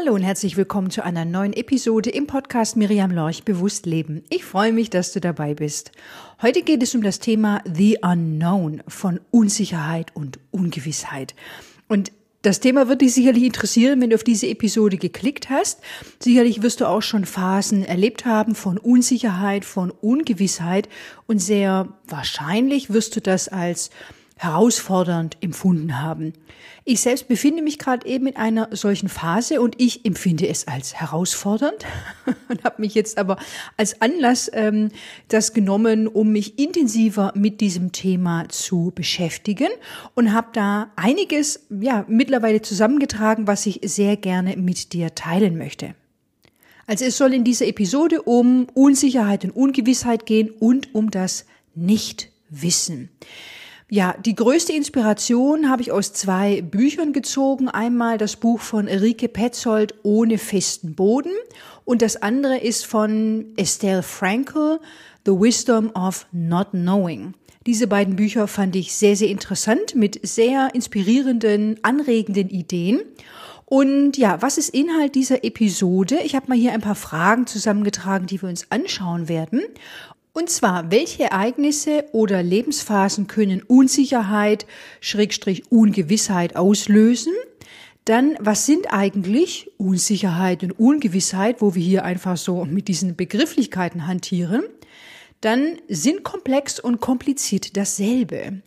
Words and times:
Hallo 0.00 0.14
und 0.14 0.22
herzlich 0.22 0.56
willkommen 0.56 0.90
zu 0.90 1.04
einer 1.04 1.26
neuen 1.26 1.52
Episode 1.52 2.08
im 2.08 2.26
Podcast 2.26 2.74
Miriam 2.74 3.10
Lorch 3.10 3.44
Bewusst 3.44 3.84
Leben. 3.84 4.22
Ich 4.30 4.44
freue 4.44 4.72
mich, 4.72 4.88
dass 4.88 5.12
du 5.12 5.20
dabei 5.20 5.52
bist. 5.52 5.92
Heute 6.40 6.62
geht 6.62 6.82
es 6.82 6.94
um 6.94 7.02
das 7.02 7.18
Thema 7.18 7.60
The 7.70 7.98
Unknown 8.00 8.82
von 8.88 9.20
Unsicherheit 9.30 10.16
und 10.16 10.38
Ungewissheit. 10.52 11.34
Und 11.86 12.12
das 12.40 12.60
Thema 12.60 12.88
wird 12.88 13.02
dich 13.02 13.12
sicherlich 13.12 13.42
interessieren, 13.42 14.00
wenn 14.00 14.08
du 14.08 14.16
auf 14.16 14.24
diese 14.24 14.46
Episode 14.46 14.96
geklickt 14.96 15.50
hast. 15.50 15.80
Sicherlich 16.18 16.62
wirst 16.62 16.80
du 16.80 16.86
auch 16.86 17.02
schon 17.02 17.26
Phasen 17.26 17.84
erlebt 17.84 18.24
haben 18.24 18.54
von 18.54 18.78
Unsicherheit, 18.78 19.66
von 19.66 19.90
Ungewissheit 19.90 20.88
und 21.26 21.40
sehr 21.40 21.88
wahrscheinlich 22.08 22.88
wirst 22.88 23.16
du 23.16 23.20
das 23.20 23.48
als 23.48 23.90
herausfordernd 24.40 25.36
empfunden 25.42 26.00
haben. 26.00 26.32
Ich 26.86 27.02
selbst 27.02 27.28
befinde 27.28 27.62
mich 27.62 27.78
gerade 27.78 28.06
eben 28.06 28.26
in 28.26 28.36
einer 28.36 28.74
solchen 28.74 29.10
Phase 29.10 29.60
und 29.60 29.74
ich 29.78 30.06
empfinde 30.06 30.48
es 30.48 30.66
als 30.66 30.94
herausfordernd 30.94 31.84
und 32.48 32.64
habe 32.64 32.80
mich 32.80 32.94
jetzt 32.94 33.18
aber 33.18 33.36
als 33.76 34.00
Anlass 34.00 34.50
ähm, 34.54 34.92
das 35.28 35.52
genommen, 35.52 36.08
um 36.08 36.32
mich 36.32 36.58
intensiver 36.58 37.32
mit 37.36 37.60
diesem 37.60 37.92
Thema 37.92 38.48
zu 38.48 38.92
beschäftigen 38.94 39.68
und 40.14 40.32
habe 40.32 40.48
da 40.54 40.90
einiges 40.96 41.66
ja 41.68 42.06
mittlerweile 42.08 42.62
zusammengetragen, 42.62 43.46
was 43.46 43.66
ich 43.66 43.80
sehr 43.84 44.16
gerne 44.16 44.56
mit 44.56 44.94
dir 44.94 45.14
teilen 45.14 45.58
möchte. 45.58 45.94
Also 46.86 47.04
es 47.04 47.18
soll 47.18 47.34
in 47.34 47.44
dieser 47.44 47.66
Episode 47.66 48.22
um 48.22 48.68
Unsicherheit 48.72 49.44
und 49.44 49.50
Ungewissheit 49.50 50.24
gehen 50.24 50.48
und 50.48 50.94
um 50.94 51.10
das 51.10 51.44
Nichtwissen. 51.74 53.10
Ja, 53.92 54.14
die 54.24 54.36
größte 54.36 54.72
Inspiration 54.72 55.68
habe 55.68 55.82
ich 55.82 55.90
aus 55.90 56.12
zwei 56.12 56.62
Büchern 56.62 57.12
gezogen. 57.12 57.68
Einmal 57.68 58.18
das 58.18 58.36
Buch 58.36 58.60
von 58.60 58.86
Enrique 58.86 59.26
Petzold 59.26 59.96
Ohne 60.04 60.38
festen 60.38 60.94
Boden 60.94 61.32
und 61.84 62.00
das 62.00 62.22
andere 62.22 62.58
ist 62.58 62.86
von 62.86 63.46
Estelle 63.56 64.04
Frankel 64.04 64.78
The 65.26 65.32
Wisdom 65.32 65.90
of 65.96 66.28
Not 66.30 66.68
Knowing. 66.70 67.34
Diese 67.66 67.88
beiden 67.88 68.14
Bücher 68.14 68.46
fand 68.46 68.76
ich 68.76 68.94
sehr, 68.94 69.16
sehr 69.16 69.28
interessant 69.28 69.96
mit 69.96 70.24
sehr 70.24 70.72
inspirierenden, 70.72 71.80
anregenden 71.82 72.48
Ideen. 72.48 73.00
Und 73.64 74.16
ja, 74.16 74.42
was 74.42 74.58
ist 74.58 74.70
Inhalt 74.70 75.14
dieser 75.14 75.44
Episode? 75.44 76.18
Ich 76.24 76.34
habe 76.34 76.46
mal 76.48 76.58
hier 76.58 76.72
ein 76.72 76.80
paar 76.80 76.96
Fragen 76.96 77.46
zusammengetragen, 77.46 78.26
die 78.26 78.42
wir 78.42 78.48
uns 78.48 78.66
anschauen 78.70 79.28
werden. 79.28 79.62
Und 80.32 80.48
zwar, 80.48 80.90
welche 80.90 81.24
Ereignisse 81.24 82.04
oder 82.12 82.42
Lebensphasen 82.42 83.26
können 83.26 83.62
Unsicherheit, 83.62 84.64
Schrägstrich 85.00 85.70
Ungewissheit 85.72 86.54
auslösen? 86.54 87.32
Dann, 88.04 88.36
was 88.40 88.64
sind 88.64 88.92
eigentlich 88.92 89.70
Unsicherheit 89.76 90.62
und 90.62 90.72
Ungewissheit, 90.72 91.60
wo 91.60 91.74
wir 91.74 91.82
hier 91.82 92.04
einfach 92.04 92.36
so 92.36 92.64
mit 92.64 92.88
diesen 92.88 93.16
Begrifflichkeiten 93.16 94.06
hantieren? 94.06 94.62
Dann 95.40 95.78
sind 95.88 96.22
komplex 96.22 96.78
und 96.78 97.00
kompliziert 97.00 97.76
dasselbe. 97.76 98.62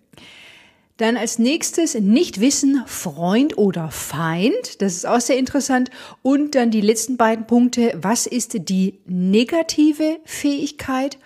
Dann 0.98 1.18
als 1.18 1.40
nächstes 1.40 1.96
nicht 1.96 2.40
wissen, 2.40 2.84
Freund 2.86 3.58
oder 3.58 3.90
Feind. 3.90 4.82
Das 4.82 4.94
ist 4.94 5.06
auch 5.08 5.20
sehr 5.20 5.38
interessant. 5.38 5.90
Und 6.22 6.56
dann 6.56 6.72
die 6.72 6.82
letzten 6.82 7.18
beiden 7.18 7.48
Punkte. 7.48 7.98
Was 8.00 8.28
ist 8.28 8.70
die 8.70 9.00
negative 9.06 10.20
Fähigkeit 10.24 11.18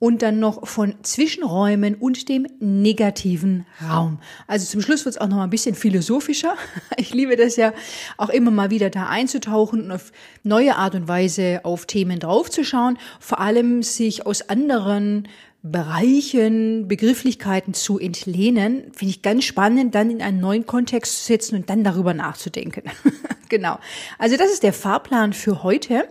und 0.00 0.22
dann 0.22 0.40
noch 0.40 0.66
von 0.66 0.94
Zwischenräumen 1.02 1.94
und 1.94 2.28
dem 2.30 2.46
negativen 2.58 3.66
Raum. 3.86 4.18
Also 4.46 4.66
zum 4.66 4.80
Schluss 4.80 5.04
wird 5.04 5.14
es 5.14 5.20
auch 5.20 5.28
noch 5.28 5.36
mal 5.36 5.44
ein 5.44 5.50
bisschen 5.50 5.76
philosophischer. 5.76 6.56
Ich 6.96 7.14
liebe 7.14 7.36
das 7.36 7.56
ja 7.56 7.72
auch 8.16 8.28
immer 8.28 8.50
mal 8.50 8.70
wieder 8.70 8.90
da 8.90 9.06
einzutauchen 9.08 9.84
und 9.84 9.92
auf 9.92 10.12
neue 10.42 10.76
Art 10.76 10.94
und 10.94 11.08
Weise 11.08 11.60
auf 11.64 11.86
Themen 11.86 12.18
draufzuschauen, 12.18 12.98
vor 13.20 13.40
allem 13.40 13.82
sich 13.82 14.26
aus 14.26 14.48
anderen 14.48 15.28
Bereichen, 15.62 16.88
Begrifflichkeiten 16.88 17.74
zu 17.74 17.98
entlehnen, 17.98 18.84
finde 18.92 19.10
ich 19.10 19.22
ganz 19.22 19.44
spannend, 19.44 19.94
dann 19.94 20.10
in 20.10 20.22
einen 20.22 20.40
neuen 20.40 20.66
Kontext 20.66 21.18
zu 21.18 21.26
setzen 21.26 21.56
und 21.56 21.68
dann 21.68 21.84
darüber 21.84 22.14
nachzudenken. 22.14 22.84
genau. 23.50 23.78
Also 24.18 24.36
das 24.38 24.50
ist 24.50 24.62
der 24.62 24.72
Fahrplan 24.72 25.34
für 25.34 25.62
heute. 25.62 26.08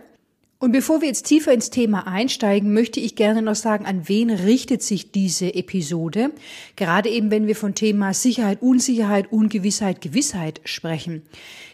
Und 0.62 0.72
bevor 0.72 1.00
wir 1.00 1.08
jetzt 1.08 1.24
tiefer 1.24 1.54
ins 1.54 1.70
Thema 1.70 2.06
einsteigen, 2.06 2.74
möchte 2.74 3.00
ich 3.00 3.16
gerne 3.16 3.40
noch 3.40 3.54
sagen, 3.54 3.86
an 3.86 4.08
wen 4.10 4.28
richtet 4.28 4.82
sich 4.82 5.10
diese 5.10 5.54
Episode? 5.54 6.32
Gerade 6.76 7.08
eben, 7.08 7.30
wenn 7.30 7.46
wir 7.46 7.56
von 7.56 7.74
Thema 7.74 8.12
Sicherheit, 8.12 8.60
Unsicherheit, 8.60 9.32
Ungewissheit, 9.32 10.02
Gewissheit 10.02 10.60
sprechen. 10.66 11.22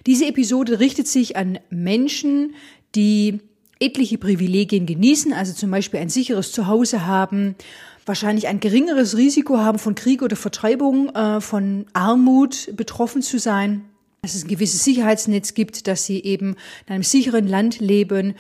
Diese 0.07 0.27
Episode 0.27 0.79
richtet 0.79 1.09
sich 1.09 1.37
an 1.37 1.59
Menschen, 1.69 2.55
die 2.95 3.41
etliche 3.81 4.19
Privilegien 4.19 4.87
genießen, 4.87 5.33
also 5.33 5.53
zum 5.53 5.73
Beispiel 5.73 5.99
ein 5.99 6.09
sicheres 6.09 6.53
Zuhause 6.53 7.07
haben, 7.07 7.57
wahrscheinlich 8.07 8.47
ein 8.47 8.61
geringeres 8.61 9.17
Risiko 9.17 9.59
haben, 9.59 9.81
von 9.81 9.97
Krieg 9.97 10.23
oder 10.23 10.37
Vertreibung, 10.37 11.09
äh, 11.09 11.41
von 11.41 11.87
Armut 11.93 12.71
betroffen 12.77 13.21
zu 13.21 13.41
sein 13.41 13.85
dass 14.23 14.35
es 14.35 14.45
ein 14.45 14.49
gewisses 14.49 14.83
Sicherheitsnetz 14.83 15.55
gibt, 15.55 15.87
dass 15.87 16.05
sie 16.05 16.21
eben 16.21 16.57
in 16.87 16.95
einem 16.95 17.05
sicheren 17.05 17.47
Land 17.47 17.79
leben, 17.79 18.35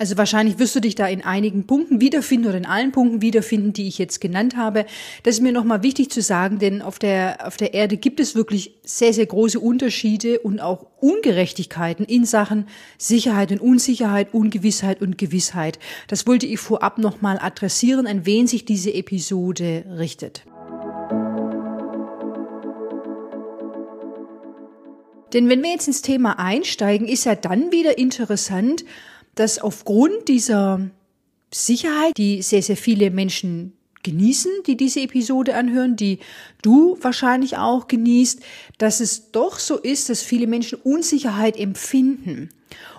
also 0.00 0.16
wahrscheinlich 0.16 0.58
wirst 0.58 0.74
du 0.74 0.80
dich 0.80 0.94
da 0.94 1.06
in 1.06 1.22
einigen 1.26 1.66
Punkten 1.66 2.00
wiederfinden 2.00 2.48
oder 2.48 2.56
in 2.56 2.64
allen 2.64 2.90
Punkten 2.90 3.20
wiederfinden, 3.20 3.74
die 3.74 3.86
ich 3.86 3.98
jetzt 3.98 4.18
genannt 4.18 4.56
habe. 4.56 4.86
Das 5.24 5.34
ist 5.34 5.40
mir 5.42 5.52
nochmal 5.52 5.82
wichtig 5.82 6.10
zu 6.10 6.22
sagen, 6.22 6.58
denn 6.58 6.80
auf 6.80 6.98
der, 6.98 7.46
auf 7.46 7.58
der 7.58 7.74
Erde 7.74 7.98
gibt 7.98 8.18
es 8.18 8.34
wirklich 8.34 8.78
sehr, 8.82 9.12
sehr 9.12 9.26
große 9.26 9.60
Unterschiede 9.60 10.38
und 10.38 10.58
auch 10.58 10.86
Ungerechtigkeiten 11.00 12.06
in 12.06 12.24
Sachen 12.24 12.66
Sicherheit 12.96 13.52
und 13.52 13.60
Unsicherheit, 13.60 14.32
Ungewissheit 14.32 15.02
und 15.02 15.18
Gewissheit. 15.18 15.78
Das 16.08 16.26
wollte 16.26 16.46
ich 16.46 16.60
vorab 16.60 16.96
nochmal 16.96 17.38
adressieren, 17.38 18.06
an 18.06 18.24
wen 18.24 18.46
sich 18.46 18.64
diese 18.64 18.94
Episode 18.94 19.84
richtet. 19.98 20.44
Denn 25.34 25.50
wenn 25.50 25.62
wir 25.62 25.70
jetzt 25.70 25.88
ins 25.88 26.00
Thema 26.00 26.38
einsteigen, 26.38 27.06
ist 27.06 27.26
ja 27.26 27.34
dann 27.34 27.70
wieder 27.70 27.98
interessant, 27.98 28.86
dass 29.34 29.58
aufgrund 29.58 30.28
dieser 30.28 30.90
Sicherheit, 31.52 32.16
die 32.16 32.42
sehr, 32.42 32.62
sehr 32.62 32.76
viele 32.76 33.10
Menschen 33.10 33.72
genießen, 34.02 34.50
die 34.66 34.76
diese 34.76 35.00
Episode 35.00 35.54
anhören, 35.54 35.96
die 35.96 36.20
du 36.62 36.96
wahrscheinlich 37.00 37.58
auch 37.58 37.86
genießt, 37.86 38.40
dass 38.78 39.00
es 39.00 39.30
doch 39.30 39.58
so 39.58 39.76
ist, 39.76 40.08
dass 40.08 40.22
viele 40.22 40.46
Menschen 40.46 40.78
Unsicherheit 40.82 41.58
empfinden. 41.58 42.48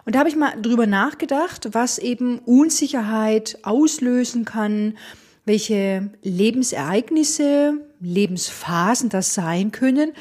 Und 0.05 0.15
da 0.15 0.19
habe 0.19 0.29
ich 0.29 0.35
mal 0.35 0.53
drüber 0.61 0.87
nachgedacht, 0.87 1.69
was 1.71 1.97
eben 1.97 2.39
Unsicherheit 2.39 3.57
auslösen 3.63 4.45
kann, 4.45 4.97
welche 5.45 6.11
Lebensereignisse, 6.21 7.73
Lebensphasen 7.99 9.09
das 9.09 9.33
sein 9.33 9.71
können. 9.71 10.11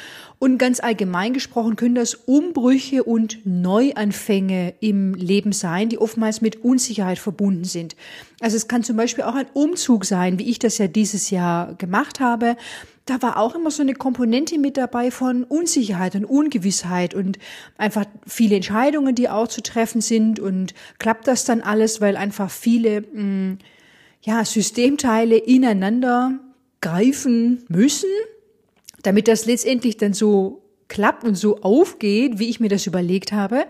Und 0.43 0.57
ganz 0.57 0.81
allgemein 0.81 1.35
gesprochen 1.35 1.77
können 1.77 1.95
das 1.95 2.15
Umbrüche 2.15 3.05
und 3.05 3.41
Neuanfänge 3.45 4.73
im 4.81 5.13
Leben 5.13 5.53
sein, 5.53 5.91
die 5.91 5.99
oftmals 5.99 6.41
mit 6.41 6.65
Unsicherheit 6.65 7.19
verbunden 7.19 7.65
sind. 7.65 7.95
Also 8.41 8.57
es 8.57 8.67
kann 8.67 8.83
zum 8.83 8.97
Beispiel 8.97 9.25
auch 9.25 9.35
ein 9.35 9.49
Umzug 9.53 10.07
sein, 10.07 10.39
wie 10.39 10.49
ich 10.49 10.59
das 10.59 10.79
ja 10.79 10.87
dieses 10.87 11.29
Jahr 11.29 11.75
gemacht 11.75 12.21
habe. 12.21 12.57
Da 13.05 13.21
war 13.21 13.37
auch 13.37 13.55
immer 13.55 13.71
so 13.71 13.83
eine 13.83 13.93
Komponente 13.93 14.59
mit 14.59 14.79
dabei 14.79 15.11
von 15.11 15.45
Unsicherheit 15.45 16.15
und 16.15 16.25
Ungewissheit 16.25 17.13
und 17.13 17.39
einfach 17.77 18.07
viele 18.27 18.57
Entscheidungen, 18.57 19.15
die 19.15 19.29
auch 19.29 19.49
zu 19.49 19.63
treffen 19.63 20.01
sind. 20.01 20.41
Und 20.41 20.73
klappt 20.99 21.27
das 21.27 21.45
dann 21.45 21.61
alles, 21.61 22.01
weil 22.01 22.17
einfach 22.17 22.51
viele 22.51 23.03
mh, 23.03 23.23
mm, 23.23 23.59
ja, 24.23 24.43
Systemteile 24.47 25.37
ineinander 25.37 26.39
greifen 26.81 27.63
müssen 27.69 28.09
damit 29.03 29.29
das 29.29 29.47
letztendlich 29.47 29.97
dann 29.97 30.13
so 30.13 30.63
klappt 30.89 31.25
und 31.25 31.37
so 31.37 31.61
aufgeht, 31.61 32.39
wie 32.39 32.51
ich 32.51 32.61
mir 32.61 32.69
das 32.69 32.87
überlegt 32.87 33.33
habe. 33.33 33.65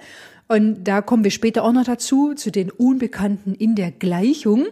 Und 0.49 0.85
da 0.85 1.01
kommen 1.01 1.23
wir 1.23 1.31
später 1.31 1.63
auch 1.63 1.73
noch 1.73 1.85
dazu, 1.85 2.35
zu 2.35 2.51
den 2.51 2.71
Unbekannten 2.71 3.55
in 3.55 3.77
der 3.77 3.93
Gleichung. 3.93 4.67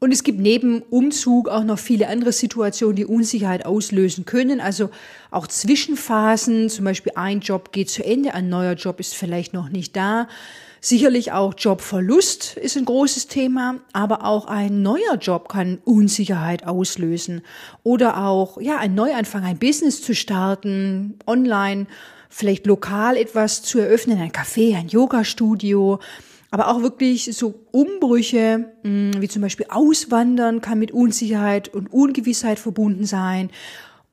Und 0.00 0.12
es 0.12 0.22
gibt 0.22 0.38
neben 0.38 0.82
Umzug 0.82 1.48
auch 1.48 1.64
noch 1.64 1.78
viele 1.78 2.08
andere 2.08 2.32
Situationen, 2.32 2.96
die 2.96 3.06
Unsicherheit 3.06 3.64
auslösen 3.64 4.24
können. 4.24 4.60
Also 4.60 4.90
auch 5.30 5.46
Zwischenphasen, 5.46 6.68
zum 6.68 6.84
Beispiel 6.84 7.12
ein 7.16 7.40
Job 7.40 7.72
geht 7.72 7.88
zu 7.88 8.04
Ende, 8.04 8.34
ein 8.34 8.48
neuer 8.48 8.74
Job 8.74 9.00
ist 9.00 9.14
vielleicht 9.14 9.54
noch 9.54 9.70
nicht 9.70 9.96
da. 9.96 10.28
Sicherlich 10.84 11.32
auch 11.32 11.54
Jobverlust 11.56 12.58
ist 12.58 12.76
ein 12.76 12.84
großes 12.84 13.26
Thema, 13.26 13.76
aber 13.94 14.22
auch 14.22 14.44
ein 14.44 14.82
neuer 14.82 15.16
Job 15.18 15.48
kann 15.48 15.78
Unsicherheit 15.82 16.66
auslösen. 16.66 17.40
Oder 17.84 18.22
auch, 18.22 18.60
ja, 18.60 18.76
ein 18.76 18.94
Neuanfang, 18.94 19.44
ein 19.44 19.58
Business 19.58 20.02
zu 20.02 20.14
starten, 20.14 21.18
online, 21.26 21.86
vielleicht 22.28 22.66
lokal 22.66 23.16
etwas 23.16 23.62
zu 23.62 23.78
eröffnen, 23.78 24.20
ein 24.20 24.30
Café, 24.30 24.76
ein 24.76 24.88
Yoga-Studio, 24.88 26.00
aber 26.50 26.68
auch 26.68 26.82
wirklich 26.82 27.34
so 27.34 27.54
Umbrüche, 27.70 28.70
hm, 28.82 29.12
wie 29.20 29.28
zum 29.28 29.40
Beispiel 29.40 29.68
Auswandern 29.70 30.60
kann 30.60 30.78
mit 30.78 30.92
Unsicherheit 30.92 31.72
und 31.72 31.94
Ungewissheit 31.94 32.58
verbunden 32.58 33.06
sein 33.06 33.48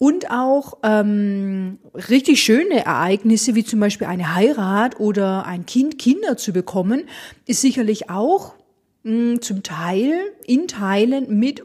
Und 0.02 0.32
auch 0.32 0.80
ähm, 0.82 1.78
richtig 2.10 2.42
schöne 2.42 2.84
Ereignisse, 2.84 3.54
wie 3.54 3.64
zum 3.64 3.80
Beispiel 3.80 4.08
eine 4.08 4.34
Heirat 4.34 5.00
oder 5.00 5.46
ein 5.46 5.68
Kind, 5.68 6.00
Kinder 6.00 6.38
zu 6.38 6.54
bekommen, 6.54 7.04
ist 7.46 7.62
sicherlich 7.62 8.10
auch 8.10 8.56
mh, 9.04 9.42
zum 9.42 9.62
Teil, 9.62 10.14
in 10.48 10.68
Teilen 10.68 11.38
mit 11.38 11.64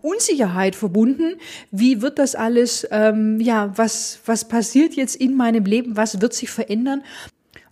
Unsicherheit 0.00 0.76
verbunden. 0.76 1.34
Wie 1.72 2.02
wird 2.02 2.20
das 2.20 2.36
alles, 2.36 2.86
ähm, 2.92 3.40
ja, 3.40 3.76
was, 3.76 4.20
was 4.26 4.46
passiert 4.46 4.94
jetzt 4.94 5.16
in 5.16 5.34
meinem 5.34 5.64
Leben? 5.64 5.96
Was 5.96 6.20
wird 6.20 6.34
sich 6.34 6.50
verändern? 6.50 7.02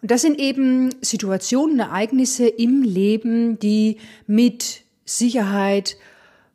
Und 0.02 0.10
das 0.10 0.22
sind 0.22 0.40
eben 0.40 0.90
Situationen, 1.02 1.78
Ereignisse 1.78 2.48
im 2.48 2.82
Leben, 2.82 3.60
die 3.60 3.98
mit 4.26 4.82
Sicherheit, 5.04 5.96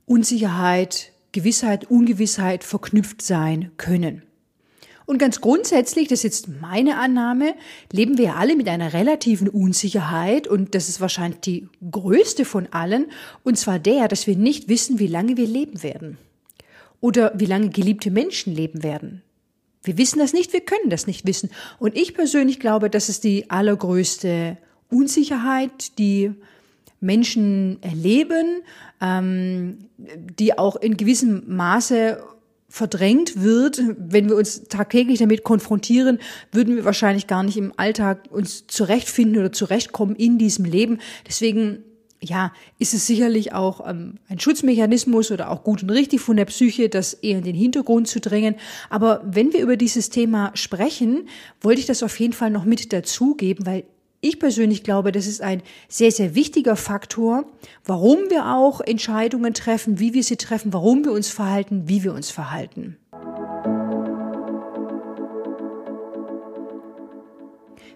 Unsicherheit, 0.06 1.14
Gewissheit, 1.36 1.92
Ungewissheit 1.92 2.64
verknüpft 2.64 3.22
sein 3.22 3.72
können. 3.76 4.24
Und 5.06 5.18
ganz 5.20 5.42
grundsätzlich, 5.42 6.08
das 6.08 6.20
ist 6.20 6.24
jetzt 6.24 6.48
meine 6.62 6.98
Annahme, 6.98 7.56
leben 7.92 8.18
wir 8.18 8.38
alle 8.38 8.56
mit 8.56 8.70
einer 8.70 8.94
relativen 8.94 9.50
Unsicherheit 9.50 10.48
und 10.48 10.74
das 10.74 10.88
ist 10.88 11.02
wahrscheinlich 11.02 11.42
die 11.42 11.68
größte 11.92 12.46
von 12.46 12.68
allen, 12.72 13.08
und 13.44 13.58
zwar 13.58 13.80
der, 13.80 14.08
dass 14.08 14.28
wir 14.28 14.38
nicht 14.38 14.70
wissen, 14.70 14.98
wie 14.98 15.08
lange 15.08 15.36
wir 15.36 15.46
leben 15.46 15.84
werden 15.84 16.18
oder 17.02 17.34
wie 17.36 17.46
lange 17.46 17.70
geliebte 17.70 18.12
Menschen 18.12 18.56
leben 18.56 18.82
werden. 18.82 19.22
Wir 19.84 19.98
wissen 19.98 20.20
das 20.20 20.32
nicht, 20.32 20.54
wir 20.54 20.62
können 20.62 20.90
das 20.90 21.06
nicht 21.06 21.28
wissen. 21.28 21.52
Und 21.80 21.98
ich 21.98 22.14
persönlich 22.14 22.62
glaube, 22.62 22.90
das 22.90 23.10
ist 23.10 23.26
die 23.26 23.50
allergrößte 23.50 24.58
Unsicherheit, 24.90 26.00
die 26.00 26.32
Menschen 27.06 27.82
erleben, 27.82 28.62
ähm, 29.02 29.90
die 29.98 30.58
auch 30.58 30.76
in 30.76 30.98
gewissem 30.98 31.44
Maße 31.48 32.24
verdrängt 32.68 33.42
wird, 33.42 33.82
wenn 33.98 34.28
wir 34.28 34.36
uns 34.36 34.64
tagtäglich 34.68 35.20
damit 35.20 35.44
konfrontieren, 35.44 36.20
würden 36.52 36.76
wir 36.76 36.84
wahrscheinlich 36.84 37.28
gar 37.28 37.44
nicht 37.44 37.56
im 37.56 37.72
Alltag 37.78 38.28
uns 38.32 38.68
zurechtfinden 38.68 39.40
oder 39.40 39.54
zurechtkommen 39.54 40.16
in 40.16 40.38
diesem 40.38 40.66
Leben. 40.66 41.00
Deswegen 41.26 41.84
ja, 42.22 42.52
ist 42.80 42.94
es 42.94 43.08
sicherlich 43.08 43.54
auch 43.54 43.88
ähm, 43.88 44.16
ein 44.28 44.40
Schutzmechanismus 44.40 45.32
oder 45.32 45.52
auch 45.52 45.64
gut 45.64 45.84
und 45.84 45.90
richtig 45.90 46.22
von 46.22 46.38
der 46.38 46.46
Psyche, 46.46 46.90
das 46.90 47.14
eher 47.14 47.38
in 47.38 47.44
den 47.44 47.56
Hintergrund 47.56 48.08
zu 48.08 48.20
drängen. 48.20 48.56
Aber 48.90 49.22
wenn 49.26 49.54
wir 49.54 49.62
über 49.62 49.78
dieses 49.78 50.10
Thema 50.10 50.52
sprechen, 50.56 51.28
wollte 51.62 51.82
ich 51.82 51.88
das 51.88 52.04
auf 52.04 52.20
jeden 52.20 52.34
Fall 52.34 52.50
noch 52.50 52.66
mit 52.66 52.92
dazugeben, 52.92 53.66
weil 53.66 53.84
ich 54.26 54.40
persönlich 54.40 54.84
glaube, 54.84 55.12
das 55.12 55.28
ist 55.28 55.42
ein 55.42 55.62
sehr, 55.88 56.12
sehr 56.12 56.36
wichtiger 56.36 56.76
Faktor, 56.76 57.46
warum 57.86 58.30
wir 58.30 58.54
auch 58.54 58.82
Entscheidungen 58.82 59.54
treffen, 59.54 60.00
wie 60.00 60.14
wir 60.14 60.24
sie 60.24 60.38
treffen, 60.38 60.74
warum 60.74 61.06
wir 61.06 61.12
uns 61.12 61.30
verhalten, 61.30 61.84
wie 61.86 62.04
wir 62.04 62.14
uns 62.14 62.32
verhalten. 62.32 62.98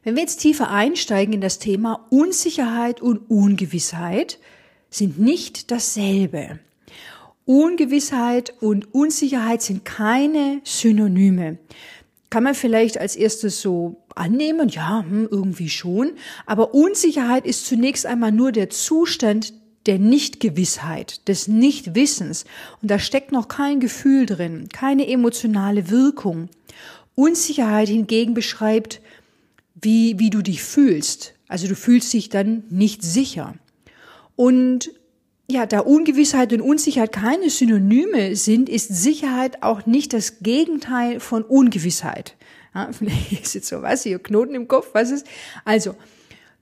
Wenn 0.04 0.16
wir 0.16 0.22
jetzt 0.22 0.38
tiefer 0.38 0.70
einsteigen 0.70 1.34
in 1.34 1.42
das 1.42 1.60
Thema 1.60 2.06
Unsicherheit 2.10 3.02
und 3.02 3.30
Ungewissheit, 3.30 4.40
sind 4.90 5.20
nicht 5.20 5.72
dasselbe. 5.72 6.60
Ungewissheit 7.46 8.54
und 8.62 8.94
Unsicherheit 8.94 9.62
sind 9.62 9.84
keine 9.84 10.62
Synonyme 10.64 11.58
kann 12.30 12.44
man 12.44 12.56
vielleicht 12.56 13.00
als 13.00 13.16
erstes 13.16 13.62
so 13.62 14.04
annehmen, 14.16 14.70
ja, 14.70 15.04
hm, 15.08 15.28
irgendwie 15.32 15.70
schon. 15.70 16.12
Aber 16.46 16.74
Unsicherheit 16.74 17.46
ist 17.46 17.66
zunächst 17.66 18.06
einmal 18.06 18.32
nur 18.32 18.52
der 18.52 18.70
Zustand 18.70 19.54
der 19.86 19.98
Nichtgewissheit, 19.98 21.28
des 21.28 21.48
Nichtwissens. 21.48 22.46
Und 22.82 22.92
da 22.92 23.00
steckt 23.00 23.32
noch 23.32 23.48
kein 23.48 23.80
Gefühl 23.80 24.26
drin, 24.26 24.68
keine 24.72 25.08
emotionale 25.08 25.90
Wirkung. 25.90 26.50
Unsicherheit 27.16 27.90
hingegen 27.90 28.34
beschreibt, 28.34 29.02
wie, 29.82 30.20
wie 30.20 30.30
du 30.30 30.42
dich 30.42 30.62
fühlst. 30.62 31.34
Also 31.48 31.68
du 31.68 31.76
fühlst 31.76 32.14
dich 32.14 32.30
dann 32.30 32.64
nicht 32.70 33.02
sicher. 33.02 33.56
Und 34.36 34.92
ja, 35.50 35.66
da 35.66 35.80
Ungewissheit 35.80 36.54
und 36.54 36.62
Unsicherheit 36.62 37.12
keine 37.12 37.50
Synonyme 37.50 38.36
sind, 38.36 38.70
ist 38.70 38.90
Sicherheit 38.90 39.64
auch 39.64 39.86
nicht 39.88 40.14
das 40.14 40.40
Gegenteil 40.42 41.20
von 41.20 41.44
Ungewissheit. 41.44 42.36
Ja, 42.76 42.92
vielleicht 42.98 43.32
ist 43.32 43.56
jetzt 43.56 43.68
so, 43.68 43.82
was 43.82 44.04
hier, 44.04 44.20
Knoten 44.20 44.54
im 44.54 44.68
Kopf, 44.68 44.90
was 44.94 45.12
ist? 45.12 45.26
Also, 45.66 45.96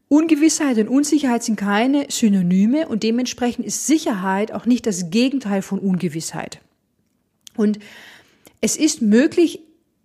Ungewissheit 0.09 0.77
und 0.77 0.87
Unsicherheit 0.87 1.43
sind 1.43 1.57
keine 1.57 2.05
Synonyme 2.09 2.87
und 2.87 3.03
dementsprechend 3.03 3.65
ist 3.65 3.87
Sicherheit 3.87 4.53
auch 4.53 4.65
nicht 4.65 4.85
das 4.85 5.09
Gegenteil 5.09 5.61
von 5.61 5.79
Ungewissheit. 5.79 6.61
Und 7.57 7.79
es 8.61 8.77
ist 8.77 9.01
möglich, 9.01 9.59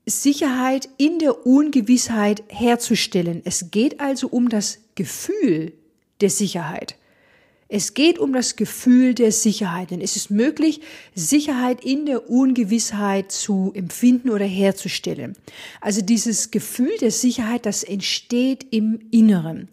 Sicherheit 0.04 0.88
in 0.98 1.20
der 1.20 1.46
Ungewissheit 1.46 2.42
herzustellen. 2.48 3.42
Es 3.44 3.70
geht 3.70 4.00
also 4.00 4.26
um 4.26 4.48
das 4.48 4.78
Gefühl 4.96 5.72
der 6.20 6.30
Sicherheit. 6.30 6.96
Es 7.74 7.94
geht 7.94 8.18
um 8.18 8.34
das 8.34 8.56
Gefühl 8.56 9.14
der 9.14 9.32
Sicherheit, 9.32 9.92
denn 9.92 10.02
es 10.02 10.14
ist 10.14 10.30
möglich, 10.30 10.82
Sicherheit 11.14 11.82
in 11.82 12.04
der 12.04 12.28
Ungewissheit 12.28 13.32
zu 13.32 13.72
empfinden 13.74 14.28
oder 14.28 14.44
herzustellen. 14.44 15.36
Also 15.80 16.02
dieses 16.02 16.50
Gefühl 16.50 16.92
der 17.00 17.10
Sicherheit, 17.10 17.64
das 17.64 17.82
entsteht 17.82 18.66
im 18.72 19.00
Inneren. 19.10 19.68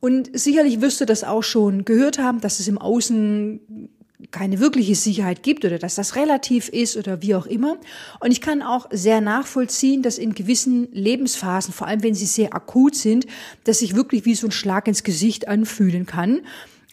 Und 0.00 0.30
sicherlich 0.32 0.80
wirst 0.80 1.02
du 1.02 1.04
das 1.04 1.24
auch 1.24 1.42
schon 1.42 1.84
gehört 1.84 2.18
haben, 2.18 2.40
dass 2.40 2.58
es 2.58 2.68
im 2.68 2.78
Außen 2.78 3.90
keine 4.30 4.58
wirkliche 4.58 4.94
Sicherheit 4.94 5.42
gibt 5.42 5.66
oder 5.66 5.78
dass 5.78 5.94
das 5.94 6.16
relativ 6.16 6.70
ist 6.70 6.96
oder 6.96 7.20
wie 7.20 7.34
auch 7.34 7.44
immer. 7.44 7.76
Und 8.18 8.30
ich 8.30 8.40
kann 8.40 8.62
auch 8.62 8.86
sehr 8.90 9.20
nachvollziehen, 9.20 10.00
dass 10.00 10.16
in 10.16 10.34
gewissen 10.34 10.88
Lebensphasen, 10.90 11.74
vor 11.74 11.86
allem 11.86 12.02
wenn 12.02 12.14
sie 12.14 12.24
sehr 12.24 12.54
akut 12.54 12.94
sind, 12.94 13.26
dass 13.64 13.80
sich 13.80 13.94
wirklich 13.94 14.24
wie 14.24 14.34
so 14.34 14.46
ein 14.46 14.52
Schlag 14.52 14.88
ins 14.88 15.02
Gesicht 15.02 15.48
anfühlen 15.48 16.06
kann. 16.06 16.40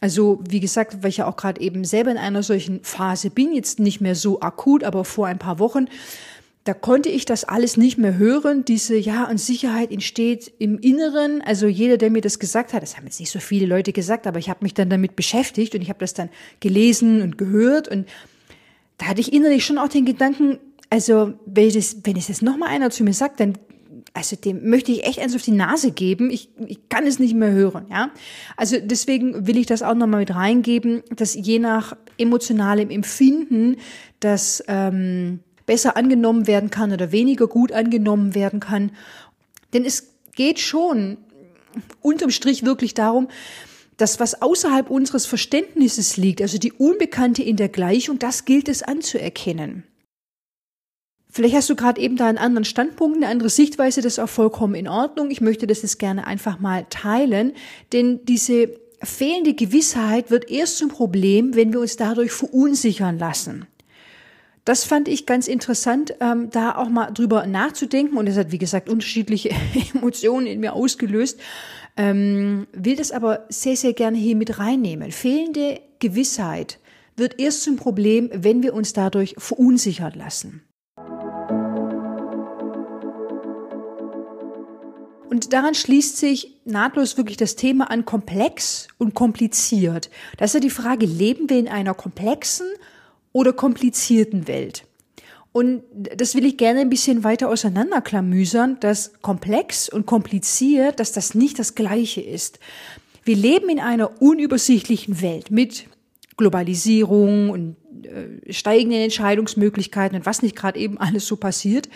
Also 0.04 0.42
wie 0.46 0.60
gesagt, 0.60 1.02
weil 1.02 1.12
ich 1.12 1.18
ja 1.18 1.28
auch 1.28 1.38
gerade 1.38 1.62
eben 1.62 1.86
selber 1.86 2.12
in 2.12 2.18
einer 2.18 2.44
solchen 2.44 2.84
Phase 2.84 3.30
bin, 3.30 3.54
jetzt 3.54 3.80
nicht 3.80 4.02
mehr 4.02 4.16
so 4.16 4.42
akut, 4.42 4.84
aber 4.84 5.06
vor 5.06 5.28
ein 5.28 5.40
paar 5.40 5.60
Wochen, 5.60 5.86
da 6.66 6.74
konnte 6.74 7.08
ich 7.08 7.24
das 7.24 7.46
alles 7.46 7.78
nicht 7.78 7.98
mehr 7.98 8.18
hören. 8.18 8.66
Diese 8.66 8.98
ja 8.98 9.30
Unsicherheit 9.30 9.94
entsteht 9.94 10.52
im 10.60 10.78
Inneren. 10.78 11.42
Also 11.42 11.68
jeder, 11.68 11.96
der 11.96 12.10
mir 12.10 12.20
das 12.20 12.38
gesagt 12.38 12.74
hat, 12.74 12.84
das 12.84 12.98
haben 12.98 13.06
jetzt 13.06 13.22
nicht 13.22 13.32
so 13.32 13.40
viele 13.40 13.66
Leute 13.66 13.94
gesagt, 13.94 14.28
aber 14.28 14.40
ich 14.40 14.50
habe 14.50 14.60
mich 14.64 14.74
dann 14.74 14.90
damit 14.90 15.16
beschäftigt 15.16 15.74
und 15.74 15.82
ich 15.82 15.88
habe 15.88 16.00
das 16.00 16.14
dann 16.14 16.28
gelesen 16.60 17.22
und 17.22 17.38
gehört 17.38 17.88
und 17.88 18.06
da 18.98 19.06
hatte 19.06 19.22
ich 19.22 19.32
innerlich 19.32 19.64
schon 19.64 19.78
auch 19.78 19.88
den 19.88 20.04
Gedanken, 20.04 20.60
also 20.90 21.36
wenn, 21.46 21.74
wenn 21.74 22.18
es 22.18 22.28
jetzt 22.28 22.42
noch 22.42 22.58
mal 22.58 22.68
einer 22.68 22.90
zu 22.90 23.06
mir 23.06 23.14
sagt, 23.14 23.40
dann 23.40 23.58
also 24.14 24.36
dem 24.36 24.70
möchte 24.70 24.92
ich 24.92 25.06
echt 25.06 25.20
eins 25.20 25.36
auf 25.36 25.42
die 25.42 25.52
Nase 25.52 25.92
geben. 25.92 26.30
Ich, 26.30 26.50
ich 26.68 26.88
kann 26.88 27.08
es 27.08 27.18
nicht 27.18 27.34
mehr 27.34 27.52
hören, 27.52 27.88
ja. 27.90 28.12
Also 28.56 28.78
deswegen 28.80 29.48
will 29.48 29.58
ich 29.58 29.66
das 29.66 29.82
auch 29.82 29.96
nochmal 29.96 30.20
mit 30.20 30.36
reingeben, 30.36 31.02
dass 31.16 31.34
je 31.34 31.58
nach 31.58 31.98
emotionalem 32.18 32.92
Empfinden 32.92 33.78
das 34.20 34.64
ähm, 34.68 35.40
besser 35.66 35.98
angenommen 35.98 36.46
werden 36.46 36.70
kann 36.70 36.92
oder 36.92 37.12
weniger 37.12 37.48
gut 37.48 37.72
angenommen 37.72 38.36
werden 38.36 38.60
kann. 38.60 38.92
Denn 39.74 39.84
es 39.84 40.14
geht 40.36 40.60
schon 40.60 41.18
unterm 42.02 42.30
Strich 42.30 42.64
wirklich 42.64 42.94
darum, 42.94 43.30
dass 43.98 44.20
was 44.20 44.42
außerhalb 44.42 44.90
unseres 44.90 45.26
Verständnisses 45.26 46.18
liegt, 46.18 46.42
also 46.42 46.58
die 46.58 46.74
Unbekannte 46.74 47.42
in 47.42 47.58
der 47.58 47.70
Gleichung, 47.70 48.20
das 48.20 48.46
gilt 48.46 48.70
es 48.70 48.84
anzuerkennen. 48.84 49.84
Vielleicht 51.34 51.56
hast 51.56 51.70
du 51.72 51.76
gerade 51.76 52.00
eben 52.00 52.16
da 52.16 52.28
einen 52.28 52.38
anderen 52.38 52.64
Standpunkt, 52.64 53.18
eine 53.18 53.28
andere 53.28 53.50
Sichtweise, 53.50 54.02
das 54.02 54.14
ist 54.14 54.20
auch 54.20 54.30
vollkommen 54.30 54.76
in 54.76 54.88
Ordnung. 54.88 55.32
Ich 55.32 55.42
möchte 55.42 55.66
das 55.66 55.82
jetzt 55.82 55.98
gerne 55.98 56.28
einfach 56.28 56.60
mal 56.60 56.86
teilen, 56.92 57.54
denn 57.92 58.24
diese 58.26 58.70
fehlende 59.02 59.56
Gewissheit 59.56 60.30
wird 60.30 60.52
erst 60.52 60.78
zum 60.78 60.90
Problem, 60.90 61.56
wenn 61.56 61.74
wir 61.74 61.80
uns 61.80 61.96
dadurch 61.96 62.32
verunsichern 62.32 63.18
lassen. 63.18 63.66
Das 64.64 64.84
fand 64.84 65.08
ich 65.08 65.26
ganz 65.26 65.48
interessant, 65.48 66.14
ähm, 66.20 66.52
da 66.52 66.76
auch 66.76 66.88
mal 66.88 67.10
drüber 67.10 67.48
nachzudenken 67.48 68.16
und 68.18 68.30
es 68.30 68.38
hat, 68.38 68.52
wie 68.52 68.60
gesagt, 68.60 68.88
unterschiedliche 68.88 69.50
Emotionen 69.96 70.46
in 70.46 70.60
mir 70.60 70.74
ausgelöst. 70.74 71.40
Ähm, 71.98 72.68
will 72.74 72.96
das 72.96 73.12
aber 73.12 73.48
sehr, 73.50 73.76
sehr 73.76 73.94
gerne 73.94 74.20
hier 74.20 74.36
mit 74.36 74.60
reinnehmen. 74.60 75.12
Fehlende 75.12 75.82
Gewissheit 75.98 76.78
wird 77.18 77.40
erst 77.40 77.64
zum 77.64 77.76
Problem, 77.76 78.30
wenn 78.32 78.62
wir 78.62 78.76
uns 78.76 78.94
dadurch 78.94 79.34
verunsichern 79.40 80.14
lassen. 80.14 80.62
Daran 85.54 85.76
schließt 85.76 86.18
sich 86.18 86.56
nahtlos 86.66 87.18
wirklich 87.18 87.38
das 87.38 87.56
Thema 87.56 87.92
an 87.92 88.06
komplex 88.06 88.88
und 88.98 89.14
kompliziert. 89.14 90.10
Das 90.38 90.50
ist 90.50 90.54
ja 90.56 90.60
die 90.60 90.70
Frage, 90.70 91.06
leben 91.06 91.50
wir 91.50 91.60
in 91.60 91.68
einer 91.68 91.94
komplexen 91.94 92.68
oder 93.32 93.54
komplizierten 93.54 94.48
Welt? 94.48 94.86
Und 95.52 95.84
das 95.94 96.34
will 96.34 96.46
ich 96.46 96.58
gerne 96.58 96.80
ein 96.80 96.90
bisschen 96.90 97.24
weiter 97.24 97.50
auseinanderklamüsern, 97.50 98.80
dass 98.80 99.14
komplex 99.22 99.88
und 99.88 100.08
kompliziert, 100.08 101.00
dass 101.00 101.12
das 101.12 101.36
nicht 101.36 101.60
das 101.60 101.76
Gleiche 101.76 102.22
ist. 102.22 102.58
Wir 103.24 103.36
leben 103.36 103.70
in 103.70 103.80
einer 103.80 104.22
unübersichtlichen 104.22 105.22
Welt 105.22 105.52
mit 105.52 105.86
Globalisierung 106.36 107.52
und 107.52 107.76
äh, 108.04 108.52
steigenden 108.52 109.02
Entscheidungsmöglichkeiten 109.02 110.18
und 110.18 110.26
was 110.26 110.42
nicht 110.42 110.56
gerade 110.56 110.80
eben 110.80 110.98
alles 110.98 111.28
so 111.28 111.38
passiert. 111.38 111.88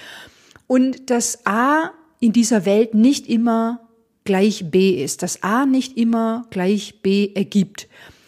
Und 0.68 1.10
dass 1.10 1.44
A 1.48 1.92
in 2.20 2.34
dieser 2.34 2.66
Welt 2.66 2.94
nicht 2.94 3.28
immer 3.28 3.88
gleich 4.24 4.70
B 4.70 5.02
ist, 5.04 5.24
dass 5.24 5.44
A 5.44 5.66
nicht 5.66 5.98
immer 5.98 6.46
gleich 6.50 7.02
B 7.02 7.32
ergibt. 7.34 7.88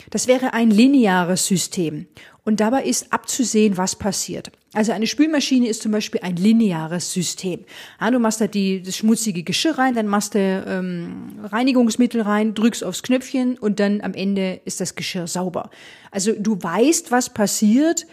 Das 0.09 0.27
wäre 0.27 0.53
ein 0.53 0.71
lineares 0.71 1.45
System. 1.45 2.07
Und 2.43 2.61
dabei 2.61 2.83
ist 2.85 3.13
abzusehen, 3.13 3.77
was 3.77 3.95
passiert. 3.95 4.51
Also 4.73 4.91
eine 4.91 5.07
Spülmaschine 5.07 5.67
ist 5.67 5.81
zum 5.81 5.91
Beispiel 5.91 6.21
ein 6.23 6.35
lineares 6.35 7.11
System. 7.11 7.65
Ja, 7.99 8.11
du 8.11 8.19
machst 8.19 8.39
da 8.39 8.47
die, 8.47 8.81
das 8.81 8.97
schmutzige 8.97 9.43
Geschirr 9.43 9.77
rein, 9.77 9.95
dann 9.95 10.07
machst 10.07 10.35
du 10.35 10.39
ähm, 10.39 11.39
Reinigungsmittel 11.43 12.21
rein, 12.21 12.53
drückst 12.53 12.83
aufs 12.83 13.03
Knöpfchen 13.03 13.57
und 13.57 13.79
dann 13.79 14.01
am 14.01 14.13
Ende 14.13 14.61
ist 14.65 14.79
das 14.79 14.95
Geschirr 14.95 15.27
sauber. 15.27 15.69
Also 16.11 16.33
du 16.37 16.61
weißt, 16.61 17.11
was 17.11 17.33
passiert, 17.33 18.05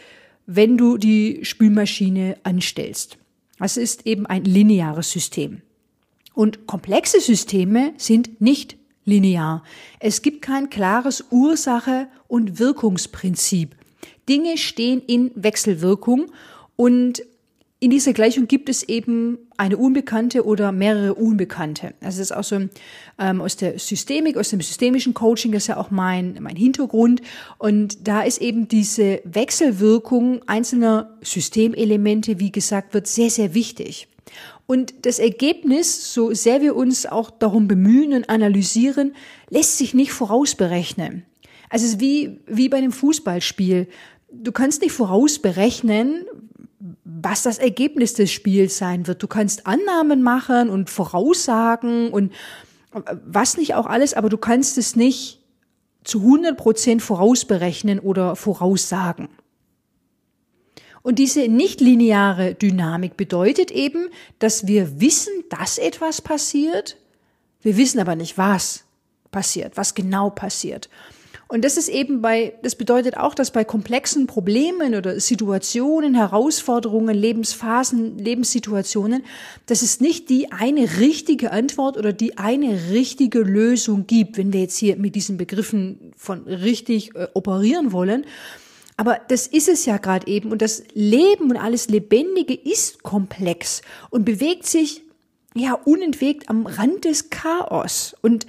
wenn 0.46 0.76
du 0.76 0.96
die 0.96 1.40
Spülmaschine 1.42 2.36
anstellst. 2.42 3.18
Das 3.58 3.76
ist 3.76 4.06
eben 4.06 4.26
ein 4.26 4.44
lineares 4.44 5.10
System. 5.10 5.62
Und 6.36 6.66
komplexe 6.66 7.18
Systeme 7.18 7.94
sind 7.96 8.42
nicht 8.42 8.76
linear. 9.06 9.62
Es 10.00 10.20
gibt 10.20 10.42
kein 10.42 10.68
klares 10.68 11.24
Ursache- 11.30 12.08
und 12.28 12.58
Wirkungsprinzip. 12.58 13.74
Dinge 14.28 14.58
stehen 14.58 15.00
in 15.06 15.30
Wechselwirkung 15.34 16.26
und 16.76 17.22
in 17.80 17.88
dieser 17.88 18.12
Gleichung 18.12 18.48
gibt 18.48 18.68
es 18.68 18.82
eben 18.82 19.38
eine 19.56 19.78
Unbekannte 19.78 20.44
oder 20.44 20.72
mehrere 20.72 21.14
Unbekannte. 21.14 21.94
Also 22.02 22.18
das 22.18 22.30
ist 22.30 22.32
auch 22.32 22.44
so 22.44 22.68
ähm, 23.18 23.40
aus 23.40 23.56
der 23.56 23.78
Systemik, 23.78 24.36
aus 24.36 24.50
dem 24.50 24.60
systemischen 24.60 25.14
Coaching, 25.14 25.52
das 25.52 25.62
ist 25.62 25.68
ja 25.68 25.78
auch 25.78 25.90
mein, 25.90 26.36
mein 26.42 26.56
Hintergrund. 26.56 27.22
Und 27.56 28.06
da 28.06 28.20
ist 28.20 28.42
eben 28.42 28.68
diese 28.68 29.22
Wechselwirkung 29.24 30.42
einzelner 30.46 31.16
Systemelemente, 31.22 32.40
wie 32.40 32.52
gesagt 32.52 32.92
wird, 32.92 33.06
sehr, 33.06 33.30
sehr 33.30 33.54
wichtig. 33.54 34.08
Und 34.66 35.06
das 35.06 35.18
Ergebnis, 35.18 36.12
so 36.12 36.34
sehr 36.34 36.60
wir 36.60 36.74
uns 36.74 37.06
auch 37.06 37.30
darum 37.30 37.68
bemühen 37.68 38.12
und 38.12 38.28
analysieren, 38.28 39.14
lässt 39.48 39.78
sich 39.78 39.94
nicht 39.94 40.12
vorausberechnen. 40.12 41.24
Also 41.70 41.84
es 41.84 41.92
ist 41.92 42.00
wie, 42.00 42.40
wie 42.46 42.68
bei 42.68 42.78
einem 42.78 42.92
Fußballspiel 42.92 43.88
du 44.42 44.52
kannst 44.52 44.82
nicht 44.82 44.92
vorausberechnen, 44.92 46.26
was 47.04 47.42
das 47.42 47.58
Ergebnis 47.58 48.14
des 48.14 48.30
Spiels 48.30 48.78
sein 48.78 49.06
wird. 49.06 49.22
Du 49.22 49.26
kannst 49.26 49.66
Annahmen 49.66 50.22
machen 50.22 50.68
und 50.68 50.90
Voraussagen 50.90 52.10
und 52.10 52.32
was 53.24 53.56
nicht 53.56 53.74
auch 53.74 53.86
alles, 53.86 54.14
aber 54.14 54.28
du 54.28 54.38
kannst 54.38 54.78
es 54.78 54.96
nicht 54.96 55.40
zu 56.04 56.20
100 56.20 56.56
Prozent 56.56 57.02
vorausberechnen 57.02 57.98
oder 57.98 58.36
voraussagen. 58.36 59.28
Und 61.06 61.20
diese 61.20 61.46
nichtlineare 61.46 62.56
Dynamik 62.56 63.16
bedeutet 63.16 63.70
eben, 63.70 64.08
dass 64.40 64.66
wir 64.66 65.00
wissen, 65.00 65.32
dass 65.50 65.78
etwas 65.78 66.20
passiert, 66.20 66.96
wir 67.62 67.76
wissen 67.76 68.00
aber 68.00 68.16
nicht, 68.16 68.36
was 68.38 68.82
passiert, 69.30 69.76
was 69.76 69.94
genau 69.94 70.30
passiert. 70.30 70.88
Und 71.46 71.64
das 71.64 71.76
ist 71.76 71.88
eben 71.88 72.22
bei, 72.22 72.54
das 72.64 72.74
bedeutet 72.74 73.16
auch, 73.18 73.34
dass 73.34 73.52
bei 73.52 73.62
komplexen 73.62 74.26
Problemen 74.26 74.96
oder 74.96 75.20
Situationen, 75.20 76.16
Herausforderungen, 76.16 77.14
Lebensphasen, 77.14 78.18
Lebenssituationen, 78.18 79.22
dass 79.66 79.82
es 79.82 80.00
nicht 80.00 80.28
die 80.28 80.50
eine 80.50 80.98
richtige 80.98 81.52
Antwort 81.52 81.98
oder 81.98 82.12
die 82.12 82.36
eine 82.36 82.90
richtige 82.90 83.42
Lösung 83.42 84.08
gibt, 84.08 84.38
wenn 84.38 84.52
wir 84.52 84.62
jetzt 84.62 84.76
hier 84.76 84.96
mit 84.96 85.14
diesen 85.14 85.36
Begriffen 85.36 86.12
von 86.16 86.48
richtig 86.48 87.14
äh, 87.14 87.28
operieren 87.32 87.92
wollen. 87.92 88.26
Aber 88.96 89.20
das 89.28 89.46
ist 89.46 89.68
es 89.68 89.84
ja 89.84 89.98
gerade 89.98 90.26
eben. 90.26 90.50
Und 90.52 90.62
das 90.62 90.82
Leben 90.94 91.50
und 91.50 91.56
alles 91.56 91.88
Lebendige 91.88 92.54
ist 92.54 93.02
komplex 93.02 93.82
und 94.10 94.24
bewegt 94.24 94.66
sich 94.66 95.02
ja 95.54 95.74
unentwegt 95.74 96.48
am 96.48 96.66
Rand 96.66 97.04
des 97.04 97.30
Chaos. 97.30 98.16
Und 98.22 98.46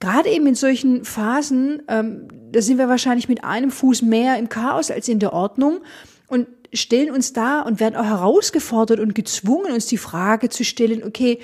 gerade 0.00 0.28
eben 0.30 0.46
in 0.46 0.54
solchen 0.54 1.04
Phasen, 1.04 1.82
ähm, 1.88 2.28
da 2.52 2.60
sind 2.60 2.78
wir 2.78 2.88
wahrscheinlich 2.88 3.28
mit 3.28 3.44
einem 3.44 3.70
Fuß 3.70 4.02
mehr 4.02 4.38
im 4.38 4.48
Chaos 4.48 4.90
als 4.90 5.08
in 5.08 5.18
der 5.18 5.32
Ordnung 5.32 5.80
und 6.28 6.46
stellen 6.72 7.10
uns 7.10 7.32
da 7.32 7.60
und 7.62 7.80
werden 7.80 7.96
auch 7.96 8.04
herausgefordert 8.04 9.00
und 9.00 9.14
gezwungen, 9.14 9.72
uns 9.72 9.86
die 9.86 9.98
Frage 9.98 10.50
zu 10.50 10.64
stellen, 10.64 11.04
okay, 11.04 11.38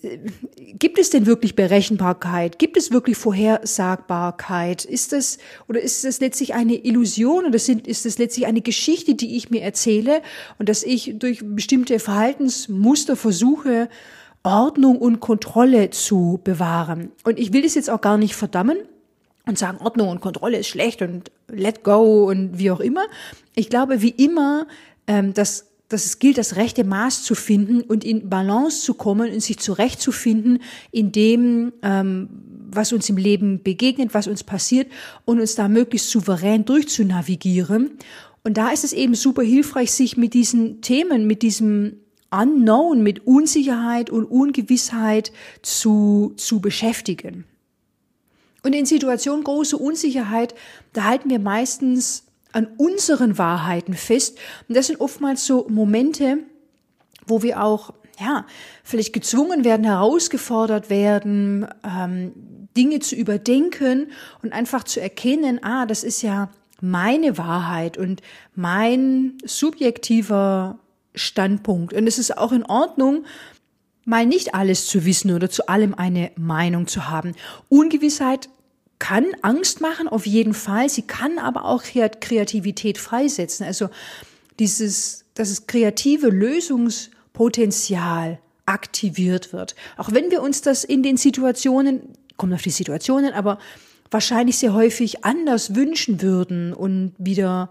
Gibt 0.00 0.98
es 1.00 1.10
denn 1.10 1.26
wirklich 1.26 1.56
Berechenbarkeit? 1.56 2.60
Gibt 2.60 2.76
es 2.76 2.92
wirklich 2.92 3.16
Vorhersagbarkeit? 3.16 4.84
Ist 4.84 5.12
das 5.12 5.38
oder 5.68 5.80
ist 5.80 6.04
das 6.04 6.20
letztlich 6.20 6.54
eine 6.54 6.76
Illusion 6.84 7.46
oder 7.46 7.58
sind, 7.58 7.88
ist 7.88 8.04
das 8.04 8.16
letztlich 8.18 8.46
eine 8.46 8.60
Geschichte, 8.60 9.16
die 9.16 9.36
ich 9.36 9.50
mir 9.50 9.62
erzähle 9.62 10.22
und 10.58 10.68
dass 10.68 10.84
ich 10.84 11.14
durch 11.18 11.40
bestimmte 11.42 11.98
Verhaltensmuster 11.98 13.16
versuche, 13.16 13.88
Ordnung 14.44 14.98
und 14.98 15.18
Kontrolle 15.18 15.90
zu 15.90 16.38
bewahren. 16.44 17.10
Und 17.24 17.40
ich 17.40 17.52
will 17.52 17.62
das 17.62 17.74
jetzt 17.74 17.90
auch 17.90 18.00
gar 18.00 18.18
nicht 18.18 18.36
verdammen 18.36 18.78
und 19.46 19.58
sagen, 19.58 19.78
Ordnung 19.78 20.10
und 20.10 20.20
Kontrolle 20.20 20.58
ist 20.58 20.68
schlecht 20.68 21.02
und 21.02 21.32
let 21.48 21.82
go 21.82 22.28
und 22.28 22.56
wie 22.56 22.70
auch 22.70 22.80
immer. 22.80 23.06
Ich 23.56 23.68
glaube, 23.68 24.00
wie 24.00 24.10
immer, 24.10 24.68
ähm, 25.08 25.34
dass 25.34 25.66
dass 25.88 26.04
es 26.04 26.18
gilt, 26.18 26.38
das 26.38 26.56
rechte 26.56 26.84
Maß 26.84 27.22
zu 27.22 27.34
finden 27.34 27.80
und 27.80 28.04
in 28.04 28.28
Balance 28.28 28.82
zu 28.82 28.94
kommen 28.94 29.32
und 29.32 29.40
sich 29.40 29.58
zurechtzufinden 29.58 30.60
in 30.90 31.12
dem, 31.12 31.72
ähm, 31.82 32.28
was 32.70 32.92
uns 32.92 33.08
im 33.08 33.16
Leben 33.16 33.62
begegnet, 33.62 34.12
was 34.12 34.26
uns 34.26 34.44
passiert 34.44 34.88
und 35.24 35.40
uns 35.40 35.54
da 35.54 35.68
möglichst 35.68 36.10
souverän 36.10 36.66
durchzunavigieren. 36.66 37.92
Und 38.44 38.58
da 38.58 38.70
ist 38.70 38.84
es 38.84 38.92
eben 38.92 39.14
super 39.14 39.42
hilfreich, 39.42 39.92
sich 39.92 40.16
mit 40.16 40.34
diesen 40.34 40.82
Themen, 40.82 41.26
mit 41.26 41.42
diesem 41.42 41.96
Unknown, 42.30 43.02
mit 43.02 43.26
Unsicherheit 43.26 44.10
und 44.10 44.26
Ungewissheit 44.26 45.32
zu, 45.62 46.34
zu 46.36 46.60
beschäftigen. 46.60 47.44
Und 48.62 48.74
in 48.74 48.84
Situationen 48.84 49.44
großer 49.44 49.80
Unsicherheit, 49.80 50.54
da 50.92 51.04
halten 51.04 51.30
wir 51.30 51.38
meistens 51.38 52.27
an 52.52 52.68
unseren 52.76 53.38
Wahrheiten 53.38 53.94
fest. 53.94 54.38
Und 54.68 54.76
das 54.76 54.86
sind 54.86 55.00
oftmals 55.00 55.46
so 55.46 55.66
Momente, 55.68 56.38
wo 57.26 57.42
wir 57.42 57.62
auch, 57.62 57.92
ja, 58.18 58.46
vielleicht 58.82 59.12
gezwungen 59.12 59.64
werden, 59.64 59.84
herausgefordert 59.84 60.90
werden, 60.90 61.66
ähm, 61.84 62.32
Dinge 62.76 63.00
zu 63.00 63.16
überdenken 63.16 64.10
und 64.42 64.52
einfach 64.52 64.84
zu 64.84 65.00
erkennen, 65.00 65.62
ah, 65.62 65.86
das 65.86 66.04
ist 66.04 66.22
ja 66.22 66.50
meine 66.80 67.38
Wahrheit 67.38 67.98
und 67.98 68.22
mein 68.54 69.38
subjektiver 69.44 70.78
Standpunkt. 71.14 71.92
Und 71.92 72.06
es 72.06 72.18
ist 72.18 72.36
auch 72.38 72.52
in 72.52 72.64
Ordnung, 72.64 73.24
mal 74.04 74.26
nicht 74.26 74.54
alles 74.54 74.86
zu 74.86 75.04
wissen 75.04 75.34
oder 75.34 75.50
zu 75.50 75.68
allem 75.68 75.94
eine 75.94 76.30
Meinung 76.36 76.86
zu 76.86 77.10
haben. 77.10 77.34
Ungewissheit 77.68 78.48
kann 78.98 79.26
Angst 79.42 79.80
machen, 79.80 80.08
auf 80.08 80.26
jeden 80.26 80.54
Fall. 80.54 80.88
Sie 80.88 81.02
kann 81.02 81.38
aber 81.38 81.64
auch 81.64 81.84
Kreativität 81.84 82.98
freisetzen. 82.98 83.66
Also 83.66 83.88
dieses, 84.58 85.24
dass 85.34 85.50
das 85.50 85.66
kreative 85.66 86.28
Lösungspotenzial 86.28 88.38
aktiviert 88.66 89.52
wird. 89.52 89.74
Auch 89.96 90.12
wenn 90.12 90.30
wir 90.30 90.42
uns 90.42 90.60
das 90.60 90.84
in 90.84 91.02
den 91.02 91.16
Situationen, 91.16 92.02
kommen 92.36 92.52
auf 92.52 92.62
die 92.62 92.70
Situationen, 92.70 93.32
aber 93.32 93.58
wahrscheinlich 94.10 94.58
sehr 94.58 94.74
häufig 94.74 95.24
anders 95.24 95.74
wünschen 95.74 96.22
würden 96.22 96.72
und 96.72 97.14
wieder 97.18 97.70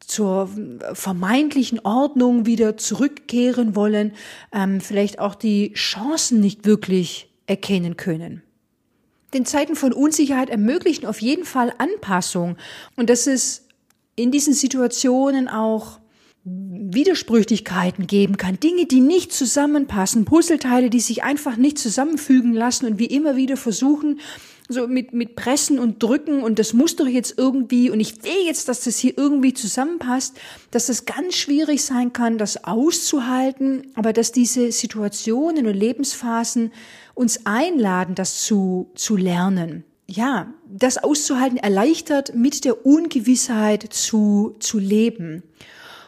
zur 0.00 0.50
vermeintlichen 0.92 1.80
Ordnung 1.80 2.46
wieder 2.46 2.76
zurückkehren 2.76 3.74
wollen, 3.74 4.12
ähm, 4.52 4.80
vielleicht 4.80 5.18
auch 5.18 5.34
die 5.34 5.72
Chancen 5.72 6.40
nicht 6.40 6.66
wirklich 6.66 7.28
erkennen 7.46 7.96
können. 7.96 8.43
Denn 9.34 9.44
Zeiten 9.44 9.76
von 9.76 9.92
Unsicherheit 9.92 10.48
ermöglichen 10.48 11.06
auf 11.06 11.20
jeden 11.20 11.44
Fall 11.44 11.74
Anpassung. 11.78 12.56
Und 12.96 13.10
dass 13.10 13.26
es 13.26 13.66
in 14.16 14.30
diesen 14.30 14.54
Situationen 14.54 15.48
auch 15.48 15.98
Widersprüchlichkeiten 16.44 18.06
geben 18.06 18.36
kann, 18.36 18.60
Dinge, 18.60 18.84
die 18.84 19.00
nicht 19.00 19.32
zusammenpassen, 19.32 20.26
Puzzleteile, 20.26 20.90
die 20.90 21.00
sich 21.00 21.22
einfach 21.22 21.56
nicht 21.56 21.78
zusammenfügen 21.78 22.52
lassen 22.52 22.86
und 22.86 22.98
wie 22.98 23.06
immer 23.06 23.34
wieder 23.34 23.56
versuchen, 23.56 24.20
so 24.68 24.86
mit, 24.86 25.12
mit 25.12 25.36
Pressen 25.36 25.78
und 25.78 26.02
Drücken 26.02 26.42
und 26.42 26.58
das 26.58 26.72
muss 26.72 26.96
doch 26.96 27.06
jetzt 27.06 27.38
irgendwie 27.38 27.90
und 27.90 28.00
ich 28.00 28.22
will 28.24 28.46
jetzt, 28.46 28.68
dass 28.68 28.80
das 28.84 28.98
hier 28.98 29.16
irgendwie 29.16 29.54
zusammenpasst, 29.54 30.38
dass 30.70 30.86
das 30.86 31.06
ganz 31.06 31.34
schwierig 31.34 31.84
sein 31.84 32.12
kann, 32.12 32.38
das 32.38 32.64
auszuhalten, 32.64 33.90
aber 33.94 34.12
dass 34.12 34.32
diese 34.32 34.72
Situationen 34.72 35.66
und 35.66 35.74
Lebensphasen 35.74 36.72
uns 37.14 37.46
einladen, 37.46 38.14
das 38.14 38.42
zu, 38.42 38.90
zu 38.94 39.16
lernen. 39.16 39.84
Ja, 40.06 40.52
das 40.68 40.98
auszuhalten 40.98 41.56
erleichtert, 41.56 42.34
mit 42.34 42.64
der 42.64 42.84
Ungewissheit 42.84 43.82
zu, 43.90 44.54
zu 44.60 44.78
leben. 44.78 45.42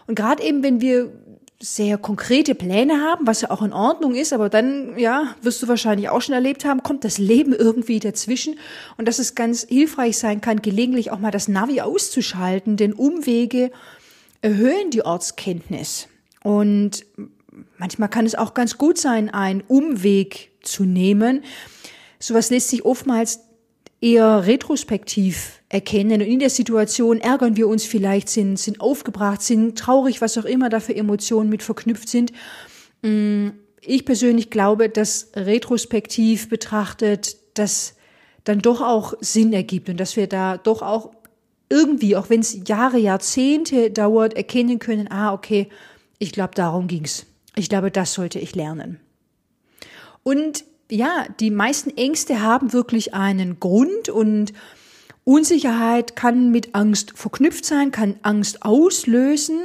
Und 0.06 0.16
gerade 0.16 0.42
eben, 0.42 0.62
wenn 0.62 0.80
wir 0.80 1.12
sehr 1.58 1.96
konkrete 1.96 2.54
Pläne 2.54 3.00
haben, 3.00 3.26
was 3.26 3.40
ja 3.40 3.50
auch 3.50 3.62
in 3.62 3.72
Ordnung 3.72 4.14
ist, 4.14 4.32
aber 4.34 4.50
dann, 4.50 4.98
ja, 4.98 5.34
wirst 5.40 5.62
du 5.62 5.68
wahrscheinlich 5.68 6.10
auch 6.10 6.20
schon 6.20 6.34
erlebt 6.34 6.66
haben, 6.66 6.82
kommt 6.82 7.04
das 7.04 7.16
Leben 7.16 7.54
irgendwie 7.54 7.98
dazwischen 7.98 8.58
und 8.98 9.08
dass 9.08 9.18
es 9.18 9.34
ganz 9.34 9.66
hilfreich 9.66 10.18
sein 10.18 10.42
kann, 10.42 10.60
gelegentlich 10.60 11.10
auch 11.10 11.18
mal 11.18 11.30
das 11.30 11.48
Navi 11.48 11.80
auszuschalten, 11.80 12.76
denn 12.76 12.92
Umwege 12.92 13.70
erhöhen 14.42 14.90
die 14.90 15.02
Ortskenntnis. 15.02 16.08
Und 16.42 17.06
manchmal 17.78 18.08
kann 18.08 18.26
es 18.26 18.34
auch 18.34 18.54
ganz 18.54 18.78
gut 18.78 18.98
sein, 18.98 19.30
einen 19.30 19.62
Umweg 19.62 20.50
zu 20.62 20.84
nehmen. 20.84 21.44
Sowas 22.18 22.50
lässt 22.50 22.68
sich 22.68 22.84
oftmals 22.84 23.40
eher 24.00 24.46
retrospektiv 24.46 25.62
erkennen. 25.68 26.20
Und 26.20 26.28
in 26.28 26.38
der 26.38 26.50
Situation 26.50 27.18
ärgern 27.18 27.56
wir 27.56 27.68
uns 27.68 27.84
vielleicht, 27.84 28.28
sind, 28.28 28.58
sind 28.58 28.80
aufgebracht, 28.80 29.42
sind 29.42 29.78
traurig, 29.78 30.20
was 30.20 30.38
auch 30.38 30.44
immer 30.44 30.68
da 30.68 30.80
für 30.80 30.94
Emotionen 30.94 31.48
mit 31.48 31.62
verknüpft 31.62 32.08
sind. 32.08 32.32
Mm, 33.02 33.48
ich 33.80 34.04
persönlich 34.04 34.50
glaube, 34.50 34.88
dass 34.88 35.30
retrospektiv 35.34 36.48
betrachtet, 36.48 37.36
das 37.54 37.94
dann 38.44 38.60
doch 38.60 38.80
auch 38.80 39.14
Sinn 39.20 39.52
ergibt 39.52 39.88
und 39.88 39.98
dass 39.98 40.16
wir 40.16 40.26
da 40.26 40.56
doch 40.56 40.82
auch 40.82 41.12
irgendwie, 41.68 42.16
auch 42.16 42.30
wenn 42.30 42.40
es 42.40 42.60
Jahre, 42.66 42.98
Jahrzehnte 42.98 43.90
dauert, 43.90 44.34
erkennen 44.34 44.78
können, 44.78 45.08
ah, 45.10 45.32
okay, 45.32 45.68
ich 46.18 46.32
glaube, 46.32 46.54
darum 46.54 46.86
ging's. 46.86 47.26
Ich 47.56 47.68
glaube, 47.68 47.90
das 47.90 48.12
sollte 48.12 48.38
ich 48.38 48.54
lernen. 48.54 49.00
Und 50.22 50.64
ja, 50.90 51.26
die 51.40 51.50
meisten 51.50 51.96
Ängste 51.96 52.42
haben 52.42 52.72
wirklich 52.72 53.14
einen 53.14 53.58
Grund 53.58 54.08
und 54.08 54.52
Unsicherheit 55.25 56.14
kann 56.14 56.52
mit 56.52 56.75
Angst 56.76 57.14
verknüpft 57.16 57.64
sein, 57.64 57.90
kann 57.90 58.16
Angst 58.22 58.62
auslösen. 58.62 59.58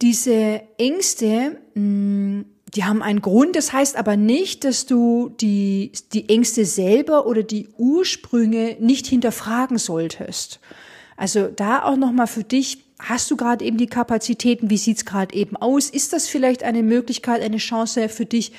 Diese 0.00 0.62
Ängste, 0.78 1.58
mm, 1.74 2.40
die 2.74 2.84
haben 2.84 3.02
einen 3.02 3.22
Grund, 3.22 3.54
das 3.54 3.72
heißt 3.72 3.96
aber 3.96 4.16
nicht, 4.16 4.64
dass 4.64 4.86
du 4.86 5.28
die, 5.40 5.92
die 6.12 6.28
Ängste 6.28 6.64
selber 6.64 7.26
oder 7.26 7.44
die 7.44 7.68
Ursprünge 7.76 8.76
nicht 8.80 9.06
hinterfragen 9.06 9.78
solltest. 9.78 10.58
Also 11.16 11.46
da 11.46 11.84
auch 11.84 11.96
nochmal 11.96 12.26
für 12.26 12.42
dich, 12.42 12.82
hast 13.02 13.30
du 13.30 13.36
gerade 13.36 13.64
eben 13.64 13.76
die 13.76 13.86
Kapazitäten, 13.86 14.70
wie 14.70 14.78
sieht's 14.78 15.04
gerade 15.04 15.34
eben 15.34 15.56
aus? 15.56 15.90
Ist 15.90 16.12
das 16.12 16.28
vielleicht 16.28 16.62
eine 16.62 16.82
Möglichkeit, 16.82 17.42
eine 17.42 17.58
Chance 17.58 18.08
für 18.08 18.26
dich, 18.26 18.52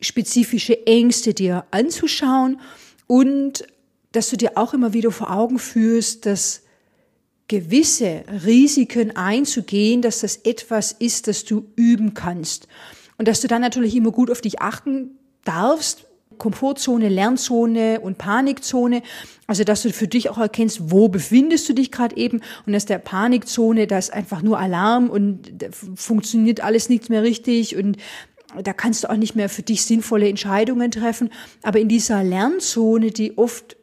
spezifische 0.00 0.86
Ängste 0.86 1.32
dir 1.32 1.64
anzuschauen 1.70 2.60
und 3.06 3.64
dass 4.12 4.30
du 4.30 4.36
dir 4.36 4.52
auch 4.56 4.74
immer 4.74 4.92
wieder 4.92 5.10
vor 5.10 5.30
Augen 5.30 5.58
führst, 5.58 6.26
dass 6.26 6.62
gewisse 7.48 8.24
Risiken 8.44 9.16
einzugehen, 9.16 10.02
dass 10.02 10.20
das 10.20 10.36
etwas 10.38 10.92
ist, 10.92 11.28
das 11.28 11.44
du 11.44 11.66
üben 11.76 12.14
kannst. 12.14 12.68
Und 13.18 13.28
dass 13.28 13.40
du 13.40 13.48
dann 13.48 13.62
natürlich 13.62 13.94
immer 13.94 14.10
gut 14.10 14.30
auf 14.30 14.40
dich 14.40 14.60
achten 14.60 15.18
darfst, 15.44 16.05
Komfortzone, 16.38 17.08
Lernzone 17.08 18.00
und 18.00 18.18
Panikzone. 18.18 19.02
Also 19.46 19.64
dass 19.64 19.82
du 19.82 19.90
für 19.90 20.08
dich 20.08 20.30
auch 20.30 20.38
erkennst, 20.38 20.90
wo 20.90 21.08
befindest 21.08 21.68
du 21.68 21.72
dich 21.72 21.92
gerade 21.92 22.16
eben 22.16 22.40
und 22.66 22.72
dass 22.72 22.86
der 22.86 22.98
Panikzone, 22.98 23.86
da 23.86 23.98
ist 23.98 24.12
einfach 24.12 24.42
nur 24.42 24.58
Alarm 24.58 25.08
und 25.08 25.52
funktioniert 25.94 26.60
alles 26.62 26.88
nichts 26.88 27.08
mehr 27.08 27.22
richtig 27.22 27.76
und 27.76 27.96
da 28.62 28.72
kannst 28.72 29.04
du 29.04 29.10
auch 29.10 29.16
nicht 29.16 29.36
mehr 29.36 29.48
für 29.48 29.62
dich 29.62 29.84
sinnvolle 29.84 30.28
Entscheidungen 30.28 30.90
treffen. 30.90 31.30
Aber 31.62 31.78
in 31.78 31.88
dieser 31.88 32.22
Lernzone, 32.22 33.10
die 33.10 33.36
oft 33.36 33.76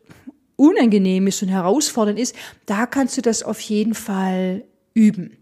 unangenehm 0.55 1.27
ist 1.27 1.41
und 1.43 1.50
herausfordernd 1.50 2.19
ist, 2.19 2.36
da 2.65 2.86
kannst 2.86 3.17
du 3.17 3.22
das 3.22 3.43
auf 3.43 3.60
jeden 3.60 3.93
Fall 3.93 4.63
üben. 4.93 5.38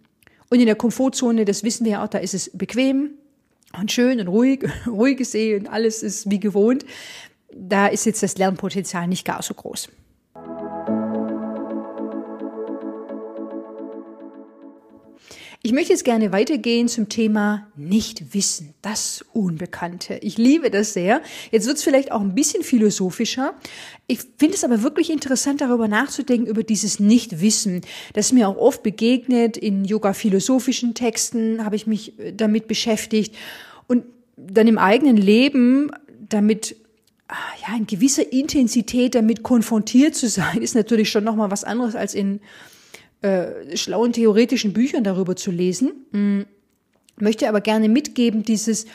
Und 0.50 0.60
in 0.60 0.66
der 0.66 0.76
Komfortzone, 0.76 1.46
das 1.46 1.64
wissen 1.64 1.86
wir 1.86 1.94
ja 1.94 2.04
auch, 2.04 2.10
da 2.10 2.18
ist 2.18 2.34
es 2.34 2.52
bequem 2.54 3.12
und 3.80 3.92
schön 3.92 4.20
und 4.20 4.28
ruhig, 4.28 4.68
ruhige 4.88 5.26
See 5.26 5.56
und 5.56 5.68
alles 5.68 6.04
ist 6.04 6.30
wie 6.30 6.40
gewohnt. 6.40 6.86
Da 7.54 7.88
ist 7.88 8.06
jetzt 8.06 8.24
das 8.24 8.38
Lernpotenzial 8.38 9.08
nicht 9.08 9.26
gar 9.26 9.42
so 9.42 9.54
groß. 9.54 9.90
Ich 15.64 15.74
möchte 15.74 15.94
jetzt 15.94 16.06
gerne 16.06 16.32
weitergehen 16.32 16.88
zum 16.88 17.08
Thema 17.08 17.68
Nichtwissen, 17.76 18.74
das 18.82 19.24
Unbekannte. 19.32 20.16
Ich 20.24 20.40
liebe 20.40 20.72
das 20.72 20.94
sehr. 20.94 21.22
Jetzt 21.52 21.68
wird 21.68 21.78
es 21.78 21.84
vielleicht 21.84 22.12
auch 22.12 22.22
ein 22.22 22.34
bisschen 22.34 22.64
philosophischer. 22.64 23.54
Ich 24.08 24.22
finde 24.40 24.56
es 24.56 24.64
aber 24.64 24.82
wirklich 24.82 25.12
interessant, 25.12 25.62
darüber 25.62 25.88
nachzudenken, 25.88 26.48
über 26.48 26.64
dieses 26.64 27.00
Nichtwissen. 27.00 27.82
Das 28.14 28.32
mir 28.32 28.50
auch 28.50 28.58
oft 28.58 28.82
begegnet. 28.82 29.56
In 29.56 29.86
yoga-philosophischen 29.86 30.96
Texten 30.96 31.64
habe 31.64 31.76
ich 31.76 31.86
mich 31.86 32.18
äh, 32.18 32.34
damit 32.34 32.68
beschäftigt. 32.68 33.36
Und 33.92 34.06
dann 34.38 34.70
im 34.70 34.78
eigenen 34.78 35.18
Leben 35.18 35.92
damit 36.30 36.78
ah, 37.28 37.36
ja, 37.68 37.76
in 37.76 37.88
gewisser 37.88 38.32
Intensität 38.32 39.16
damit 39.16 39.44
konfrontiert 39.44 40.16
zu 40.16 40.30
sein, 40.30 40.62
ist 40.62 40.76
natürlich 40.76 41.10
schon 41.10 41.26
nochmal 41.26 41.52
was 41.52 41.66
anderes 41.66 41.94
als 41.94 42.16
in 42.16 42.40
äh, 43.22 43.76
schlauen 43.76 44.14
theoretischen 44.14 44.72
Büchern 44.72 45.04
darüber 45.04 45.36
zu 45.36 45.52
lesen. 45.52 45.92
Mhm. 46.14 46.46
Möchte 47.18 47.50
aber 47.50 47.60
gerne 47.60 47.90
mitgeben, 47.90 48.44
dieses, 48.44 48.86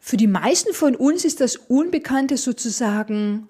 für 0.00 0.16
die 0.16 0.26
meisten 0.26 0.74
von 0.74 0.96
uns 0.96 1.24
ist 1.24 1.40
das 1.40 1.54
Unbekannte 1.54 2.36
sozusagen 2.36 3.46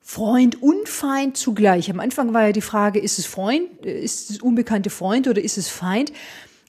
Freund 0.00 0.62
und 0.62 0.88
Feind 0.88 1.36
zugleich. 1.36 1.90
Am 1.90 1.98
Anfang 1.98 2.32
war 2.32 2.46
ja 2.46 2.52
die 2.52 2.60
Frage, 2.60 3.00
ist 3.00 3.18
es 3.18 3.26
Freund, 3.26 3.84
äh, 3.84 4.00
ist 4.00 4.30
es 4.30 4.40
unbekannte 4.40 4.90
Freund 4.90 5.26
oder 5.26 5.42
ist 5.42 5.58
es 5.58 5.66
Feind? 5.66 6.12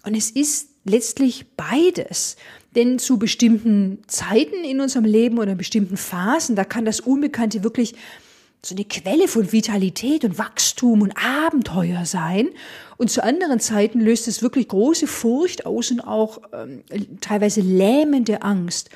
Und 0.03 0.15
es 0.15 0.31
ist 0.31 0.69
letztlich 0.83 1.45
beides. 1.55 2.37
Denn 2.75 2.99
zu 2.99 3.17
bestimmten 3.17 3.99
Zeiten 4.07 4.63
in 4.63 4.81
unserem 4.81 5.05
Leben 5.05 5.37
oder 5.37 5.53
in 5.53 5.57
bestimmten 5.57 5.97
Phasen, 5.97 6.55
da 6.55 6.65
kann 6.65 6.85
das 6.85 6.99
Unbekannte 6.99 7.63
wirklich 7.63 7.95
so 8.65 8.75
eine 8.75 8.85
Quelle 8.85 9.27
von 9.27 9.51
Vitalität 9.51 10.25
und 10.25 10.37
Wachstum 10.37 11.01
und 11.01 11.13
Abenteuer 11.17 12.05
sein. 12.05 12.49
Und 12.97 13.11
zu 13.11 13.23
anderen 13.23 13.59
Zeiten 13.59 14.01
löst 14.01 14.27
es 14.27 14.41
wirklich 14.41 14.67
große 14.67 15.07
Furcht 15.07 15.65
aus 15.65 15.91
und 15.91 16.01
auch 16.01 16.41
ähm, 16.51 16.83
teilweise 17.21 17.61
lähmende 17.61 18.41
Angst. 18.41 18.89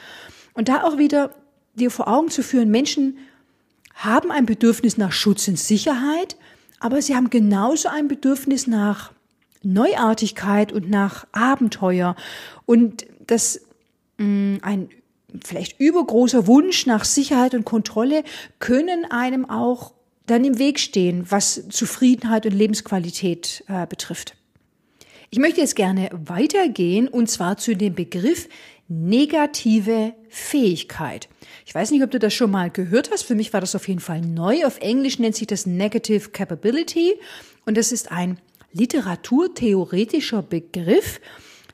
Und 0.53 0.69
da 0.69 0.83
auch 0.83 0.97
wieder 0.97 1.35
dir 1.75 1.91
vor 1.91 2.07
Augen 2.07 2.29
zu 2.29 2.43
führen, 2.43 2.69
Menschen 2.69 3.17
haben 3.93 4.31
ein 4.31 4.45
Bedürfnis 4.45 4.97
nach 4.97 5.11
Schutz 5.11 5.47
und 5.47 5.59
Sicherheit, 5.59 6.35
aber 6.79 7.01
sie 7.01 7.15
haben 7.15 7.29
genauso 7.29 7.89
ein 7.89 8.07
Bedürfnis 8.07 8.65
nach 8.65 9.11
Neuartigkeit 9.61 10.71
und 10.71 10.89
nach 10.89 11.27
Abenteuer. 11.31 12.15
Und 12.65 13.05
das 13.27 13.61
ein 14.19 14.89
vielleicht 15.43 15.79
übergroßer 15.79 16.47
Wunsch 16.47 16.85
nach 16.85 17.05
Sicherheit 17.05 17.53
und 17.53 17.65
Kontrolle 17.65 18.23
können 18.59 19.05
einem 19.09 19.49
auch 19.49 19.93
dann 20.25 20.43
im 20.43 20.59
Weg 20.59 20.79
stehen, 20.79 21.25
was 21.29 21.67
Zufriedenheit 21.69 22.45
und 22.45 22.53
Lebensqualität 22.53 23.63
äh, 23.67 23.87
betrifft. 23.87 24.35
Ich 25.31 25.39
möchte 25.39 25.61
jetzt 25.61 25.75
gerne 25.75 26.09
weitergehen 26.11 27.07
und 27.07 27.29
zwar 27.29 27.57
zu 27.57 27.75
dem 27.75 27.93
Begriff 27.93 28.47
negative 28.87 30.13
Fähigkeit. 30.29 31.29
Ich 31.65 31.75
weiß 31.75 31.91
nicht, 31.91 32.03
ob 32.03 32.09
du 32.09 32.17
das 32.17 32.33
schon 32.33 32.49
mal 32.49 32.71
gehört 32.71 33.11
hast. 33.11 33.23
Für 33.23 33.35
mich 33.35 33.53
war 33.53 33.61
das 33.61 33.75
auf 33.75 33.87
jeden 33.87 33.99
Fall 33.99 34.21
neu. 34.21 34.65
Auf 34.65 34.79
Englisch 34.79 35.19
nennt 35.19 35.35
sich 35.35 35.45
das 35.45 35.67
Negative 35.67 36.29
Capability 36.29 37.13
und 37.65 37.77
das 37.77 37.91
ist 37.91 38.11
ein 38.11 38.39
literaturtheoretischer 38.73 40.41
Begriff, 40.41 41.19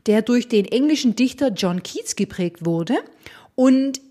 der 0.08 0.22
durch 0.22 0.48
den 0.48 0.66
englischen 0.66 1.16
Dichter 1.16 1.50
John 1.50 1.84
Keats 1.84 2.16
geprägt 2.16 2.66
wurde 2.66 2.96
und 3.56 4.02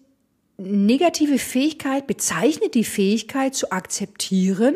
negative 0.56 1.38
Fähigkeit 1.38 2.06
bezeichnet 2.06 2.74
die 2.74 2.84
Fähigkeit 2.84 3.54
zu 3.54 3.72
akzeptieren, 3.72 4.74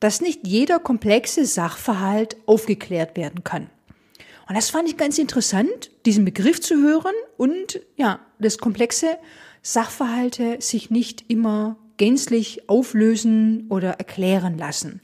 dass 0.00 0.20
nicht 0.20 0.46
jeder 0.46 0.78
komplexe 0.78 1.44
Sachverhalt 1.44 2.36
aufgeklärt 2.46 3.16
werden 3.16 3.42
kann. 3.44 3.68
Und 4.48 4.56
das 4.56 4.70
fand 4.70 4.88
ich 4.88 4.96
ganz 4.96 5.18
interessant, 5.18 5.90
diesen 6.06 6.24
Begriff 6.24 6.60
zu 6.60 6.76
hören 6.76 7.14
und 7.36 7.80
ja, 7.96 8.20
das 8.38 8.58
komplexe 8.58 9.18
Sachverhalte 9.62 10.56
sich 10.60 10.90
nicht 10.90 11.24
immer 11.28 11.76
gänzlich 11.98 12.68
auflösen 12.68 13.66
oder 13.68 13.94
erklären 13.94 14.56
lassen. 14.56 15.00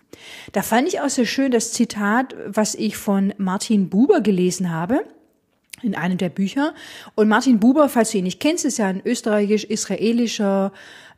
Da 0.53 0.63
fand 0.63 0.89
ich 0.89 1.01
auch 1.01 1.09
sehr 1.09 1.27
schön 1.27 1.51
das 1.51 1.73
Zitat, 1.73 2.35
was 2.47 2.75
ich 2.75 2.97
von 2.97 3.35
Martin 3.37 3.91
Buber 3.91 4.21
gelesen 4.21 4.71
habe 4.71 5.05
in 5.85 5.95
einem 5.95 6.19
der 6.19 6.29
Bücher. 6.29 6.75
Und 7.15 7.29
Martin 7.29 7.61
Buber, 7.61 7.89
falls 7.89 8.11
du 8.11 8.19
ihn 8.19 8.25
nicht 8.25 8.41
kennst, 8.41 8.65
ist 8.65 8.79
ja 8.79 8.87
ein 8.87 9.03
österreichisch-israelischer 9.05 10.73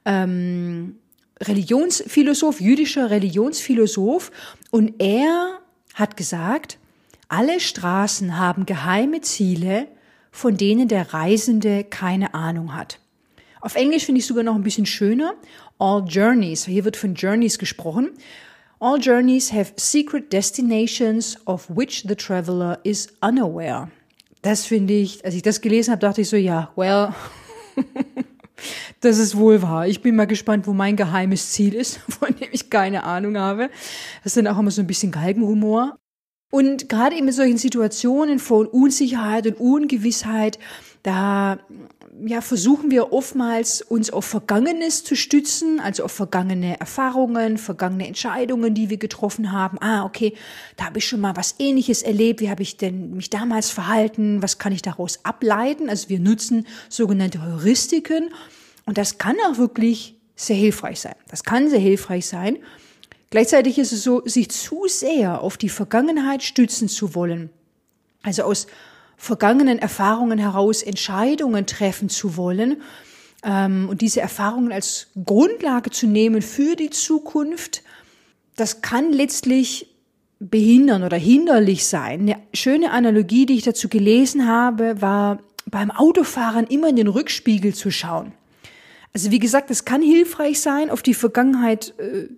ähm, 0.04 0.96
Religionsphilosoph, 1.40 2.60
jüdischer 2.60 3.10
Religionsphilosoph. 3.10 4.30
Und 4.70 4.94
er 4.98 5.58
hat 5.94 6.16
gesagt, 6.16 6.78
alle 7.28 7.60
Straßen 7.60 8.38
haben 8.38 8.66
geheime 8.66 9.20
Ziele, 9.20 9.88
von 10.30 10.56
denen 10.56 10.88
der 10.88 11.12
Reisende 11.12 11.84
keine 11.84 12.34
Ahnung 12.34 12.74
hat. 12.74 13.00
Auf 13.60 13.74
Englisch 13.74 14.04
finde 14.04 14.20
ich 14.20 14.26
sogar 14.26 14.44
noch 14.44 14.54
ein 14.54 14.62
bisschen 14.62 14.86
schöner. 14.86 15.34
All 15.78 16.04
journeys, 16.06 16.66
hier 16.66 16.84
wird 16.84 16.96
von 16.96 17.14
Journeys 17.14 17.58
gesprochen. 17.58 18.10
All 18.78 18.98
journeys 19.00 19.52
have 19.52 19.72
secret 19.76 20.32
destinations 20.32 21.36
of 21.46 21.66
which 21.68 22.04
the 22.06 22.14
traveler 22.14 22.78
is 22.84 23.08
unaware 23.22 23.90
das 24.46 24.64
finde 24.64 24.94
ich, 24.94 25.24
als 25.24 25.34
ich 25.34 25.42
das 25.42 25.60
gelesen 25.60 25.90
habe, 25.90 26.00
dachte 26.00 26.20
ich 26.20 26.28
so, 26.28 26.36
ja, 26.36 26.70
well, 26.76 27.12
das 29.00 29.18
ist 29.18 29.36
wohl 29.36 29.60
wahr. 29.60 29.88
Ich 29.88 30.02
bin 30.02 30.14
mal 30.14 30.28
gespannt, 30.28 30.68
wo 30.68 30.72
mein 30.72 30.94
geheimes 30.94 31.50
Ziel 31.50 31.74
ist, 31.74 31.98
von 32.08 32.34
dem 32.36 32.48
ich 32.52 32.70
keine 32.70 33.02
Ahnung 33.02 33.36
habe. 33.36 33.70
Das 34.22 34.32
ist 34.32 34.36
dann 34.36 34.46
auch 34.46 34.58
immer 34.58 34.70
so 34.70 34.82
ein 34.82 34.86
bisschen 34.86 35.10
Galgenhumor. 35.10 35.98
Und 36.52 36.88
gerade 36.88 37.16
in 37.16 37.30
solchen 37.32 37.58
Situationen 37.58 38.38
von 38.38 38.66
Unsicherheit 38.66 39.48
und 39.48 39.58
Ungewissheit, 39.58 40.60
da 41.06 41.60
ja, 42.24 42.40
versuchen 42.40 42.90
wir 42.90 43.12
oftmals 43.12 43.80
uns 43.80 44.10
auf 44.10 44.24
Vergangenes 44.24 45.04
zu 45.04 45.14
stützen, 45.14 45.78
also 45.78 46.02
auf 46.02 46.10
vergangene 46.10 46.80
Erfahrungen, 46.80 47.58
vergangene 47.58 48.08
Entscheidungen, 48.08 48.74
die 48.74 48.90
wir 48.90 48.96
getroffen 48.96 49.52
haben. 49.52 49.78
Ah, 49.80 50.04
okay, 50.04 50.34
da 50.76 50.86
habe 50.86 50.98
ich 50.98 51.06
schon 51.06 51.20
mal 51.20 51.36
was 51.36 51.54
Ähnliches 51.60 52.02
erlebt. 52.02 52.40
Wie 52.40 52.50
habe 52.50 52.62
ich 52.62 52.76
denn 52.76 53.14
mich 53.14 53.30
damals 53.30 53.70
verhalten? 53.70 54.42
Was 54.42 54.58
kann 54.58 54.72
ich 54.72 54.82
daraus 54.82 55.24
ableiten? 55.24 55.88
Also 55.88 56.08
wir 56.08 56.18
nutzen 56.18 56.66
sogenannte 56.88 57.44
Heuristiken 57.44 58.30
und 58.84 58.98
das 58.98 59.18
kann 59.18 59.36
auch 59.48 59.58
wirklich 59.58 60.16
sehr 60.34 60.56
hilfreich 60.56 61.00
sein. 61.00 61.14
Das 61.28 61.44
kann 61.44 61.70
sehr 61.70 61.78
hilfreich 61.78 62.26
sein. 62.26 62.58
Gleichzeitig 63.30 63.78
ist 63.78 63.92
es 63.92 64.02
so, 64.02 64.22
sich 64.24 64.50
zu 64.50 64.86
sehr 64.88 65.40
auf 65.40 65.56
die 65.56 65.68
Vergangenheit 65.68 66.42
stützen 66.42 66.88
zu 66.88 67.14
wollen. 67.14 67.50
Also 68.22 68.42
aus 68.42 68.66
vergangenen 69.16 69.78
Erfahrungen 69.78 70.38
heraus 70.38 70.82
Entscheidungen 70.82 71.66
treffen 71.66 72.08
zu 72.08 72.36
wollen 72.36 72.82
ähm, 73.44 73.88
und 73.88 74.00
diese 74.00 74.20
Erfahrungen 74.20 74.72
als 74.72 75.08
Grundlage 75.24 75.90
zu 75.90 76.06
nehmen 76.06 76.42
für 76.42 76.76
die 76.76 76.90
Zukunft, 76.90 77.82
das 78.56 78.82
kann 78.82 79.12
letztlich 79.12 79.88
behindern 80.38 81.02
oder 81.02 81.16
hinderlich 81.16 81.86
sein. 81.86 82.20
Eine 82.20 82.36
schöne 82.52 82.90
Analogie, 82.90 83.46
die 83.46 83.56
ich 83.56 83.64
dazu 83.64 83.88
gelesen 83.88 84.46
habe, 84.46 85.00
war 85.00 85.38
beim 85.66 85.90
Autofahren 85.90 86.66
immer 86.66 86.88
in 86.88 86.96
den 86.96 87.08
Rückspiegel 87.08 87.74
zu 87.74 87.90
schauen. 87.90 88.32
Also 89.16 89.30
wie 89.30 89.38
gesagt, 89.38 89.70
es 89.70 89.86
kann 89.86 90.02
hilfreich 90.02 90.60
sein, 90.60 90.90
auf 90.90 91.00
die 91.00 91.14
Vergangenheit 91.14 91.94
äh, 91.96 92.28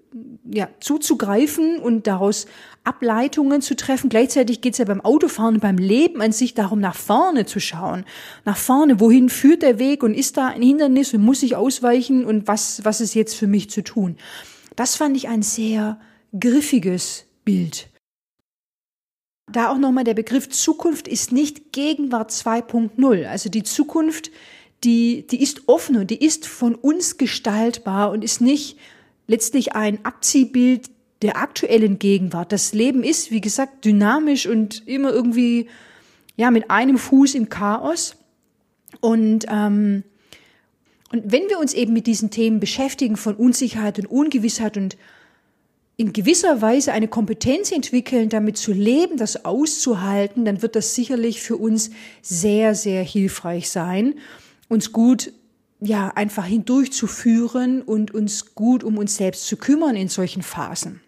ja, 0.48 0.68
zuzugreifen 0.78 1.80
und 1.80 2.06
daraus 2.06 2.46
Ableitungen 2.84 3.62
zu 3.62 3.74
treffen. 3.74 4.08
Gleichzeitig 4.08 4.60
geht 4.60 4.74
es 4.74 4.78
ja 4.78 4.84
beim 4.84 5.00
Autofahren 5.00 5.58
beim 5.58 5.76
Leben 5.76 6.22
an 6.22 6.30
sich 6.30 6.54
darum, 6.54 6.78
nach 6.78 6.94
vorne 6.94 7.46
zu 7.46 7.58
schauen. 7.58 8.04
Nach 8.44 8.56
vorne, 8.56 9.00
wohin 9.00 9.28
führt 9.28 9.62
der 9.62 9.80
Weg 9.80 10.04
und 10.04 10.14
ist 10.14 10.36
da 10.36 10.46
ein 10.46 10.62
Hindernis 10.62 11.12
und 11.12 11.24
muss 11.24 11.42
ich 11.42 11.56
ausweichen 11.56 12.24
und 12.24 12.46
was, 12.46 12.84
was 12.84 13.00
ist 13.00 13.16
jetzt 13.16 13.34
für 13.34 13.48
mich 13.48 13.70
zu 13.70 13.82
tun? 13.82 14.16
Das 14.76 14.94
fand 14.94 15.16
ich 15.16 15.26
ein 15.26 15.42
sehr 15.42 15.98
griffiges 16.38 17.26
Bild. 17.44 17.88
Da 19.50 19.72
auch 19.72 19.78
nochmal 19.78 20.04
der 20.04 20.14
Begriff 20.14 20.48
Zukunft 20.48 21.08
ist 21.08 21.32
nicht 21.32 21.72
Gegenwart 21.72 22.30
2.0. 22.30 23.26
Also 23.26 23.48
die 23.48 23.64
Zukunft 23.64 24.30
die, 24.84 25.26
die 25.26 25.42
ist 25.42 25.62
offen 25.66 25.96
und 25.96 26.10
die 26.10 26.24
ist 26.24 26.46
von 26.46 26.74
uns 26.74 27.18
gestaltbar 27.18 28.10
und 28.10 28.22
ist 28.22 28.40
nicht 28.40 28.78
letztlich 29.26 29.74
ein 29.74 30.04
Abziehbild 30.04 30.90
der 31.22 31.36
aktuellen 31.36 31.98
Gegenwart. 31.98 32.52
Das 32.52 32.72
Leben 32.72 33.02
ist, 33.02 33.30
wie 33.30 33.40
gesagt, 33.40 33.84
dynamisch 33.84 34.46
und 34.46 34.86
immer 34.86 35.12
irgendwie 35.12 35.66
ja 36.36 36.50
mit 36.50 36.70
einem 36.70 36.98
Fuß 36.98 37.34
im 37.34 37.48
Chaos. 37.48 38.16
Und 39.00 39.46
ähm, 39.48 40.04
und 41.10 41.22
wenn 41.32 41.48
wir 41.48 41.58
uns 41.58 41.72
eben 41.72 41.94
mit 41.94 42.06
diesen 42.06 42.30
Themen 42.30 42.60
beschäftigen 42.60 43.16
von 43.16 43.34
Unsicherheit 43.34 43.98
und 43.98 44.06
Ungewissheit 44.06 44.76
und 44.76 44.98
in 45.96 46.12
gewisser 46.12 46.60
Weise 46.60 46.92
eine 46.92 47.08
Kompetenz 47.08 47.72
entwickeln, 47.72 48.28
damit 48.28 48.58
zu 48.58 48.72
leben, 48.72 49.16
das 49.16 49.44
auszuhalten, 49.44 50.44
dann 50.44 50.62
wird 50.62 50.76
das 50.76 50.94
sicherlich 50.94 51.40
für 51.40 51.56
uns 51.56 51.90
sehr, 52.20 52.74
sehr 52.74 53.02
hilfreich 53.02 53.70
sein 53.70 54.14
uns 54.68 54.92
gut 54.92 55.32
ja 55.80 56.08
einfach 56.08 56.44
hindurchzuführen 56.44 57.82
und 57.82 58.12
uns 58.12 58.54
gut 58.54 58.84
um 58.84 58.98
uns 58.98 59.16
selbst 59.16 59.46
zu 59.46 59.56
kümmern 59.56 59.96
in 59.96 60.08
solchen 60.08 60.42
Phasen. 60.42 61.00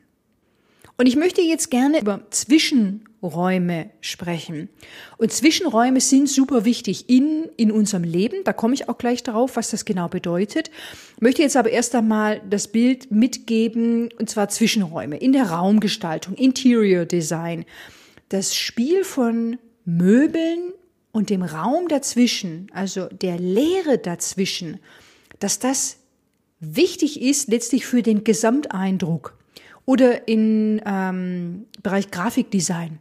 Und 1.00 1.06
ich 1.06 1.16
möchte 1.16 1.40
jetzt 1.40 1.70
gerne 1.70 1.98
über 1.98 2.26
Zwischenräume 2.28 3.88
sprechen. 4.02 4.68
Und 5.16 5.32
Zwischenräume 5.32 5.98
sind 5.98 6.28
super 6.28 6.66
wichtig 6.66 7.08
in, 7.08 7.48
in 7.56 7.72
unserem 7.72 8.04
Leben. 8.04 8.44
Da 8.44 8.52
komme 8.52 8.74
ich 8.74 8.86
auch 8.90 8.98
gleich 8.98 9.22
darauf, 9.22 9.56
was 9.56 9.70
das 9.70 9.86
genau 9.86 10.08
bedeutet. 10.08 10.70
Ich 11.16 11.22
möchte 11.22 11.40
jetzt 11.40 11.56
aber 11.56 11.70
erst 11.70 11.94
einmal 11.94 12.42
das 12.50 12.68
Bild 12.68 13.10
mitgeben, 13.10 14.10
und 14.18 14.28
zwar 14.28 14.50
Zwischenräume 14.50 15.16
in 15.16 15.32
der 15.32 15.50
Raumgestaltung, 15.50 16.34
Interior 16.34 17.06
Design. 17.06 17.64
Das 18.28 18.54
Spiel 18.54 19.02
von 19.02 19.56
Möbeln 19.86 20.74
und 21.12 21.30
dem 21.30 21.42
Raum 21.42 21.88
dazwischen, 21.88 22.70
also 22.72 23.06
der 23.06 23.38
Leere 23.38 23.98
dazwischen, 23.98 24.78
dass 25.38 25.58
das 25.58 25.96
wichtig 26.60 27.20
ist 27.20 27.48
letztlich 27.48 27.86
für 27.86 28.02
den 28.02 28.24
Gesamteindruck 28.24 29.36
oder 29.86 30.28
im 30.28 30.80
ähm, 30.84 31.66
Bereich 31.82 32.10
Grafikdesign. 32.10 32.98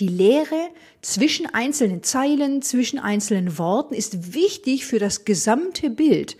Die 0.00 0.08
Leere 0.08 0.68
zwischen 1.02 1.46
einzelnen 1.46 2.02
Zeilen, 2.02 2.62
zwischen 2.62 2.98
einzelnen 2.98 3.58
Worten 3.58 3.94
ist 3.94 4.34
wichtig 4.34 4.86
für 4.86 4.98
das 4.98 5.24
gesamte 5.24 5.90
Bild. 5.90 6.36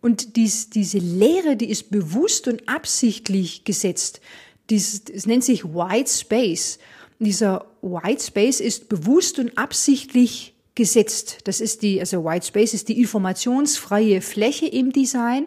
Und 0.00 0.36
dies, 0.36 0.70
diese 0.70 0.98
Leere, 0.98 1.56
die 1.56 1.68
ist 1.70 1.90
bewusst 1.90 2.48
und 2.48 2.68
absichtlich 2.68 3.64
gesetzt. 3.64 4.20
Dies, 4.70 5.02
es 5.12 5.26
nennt 5.26 5.44
sich 5.44 5.64
White 5.64 6.10
Space. 6.10 6.78
Dieser 7.18 7.66
White 7.82 8.22
Space 8.22 8.60
ist 8.60 8.88
bewusst 8.88 9.38
und 9.38 9.56
absichtlich 9.56 10.54
gesetzt. 10.74 11.38
Das 11.44 11.60
ist 11.60 11.82
die, 11.82 12.00
also 12.00 12.24
White 12.24 12.46
Space 12.46 12.74
ist 12.74 12.88
die 12.88 13.00
informationsfreie 13.00 14.20
Fläche 14.20 14.66
im 14.66 14.92
Design. 14.92 15.46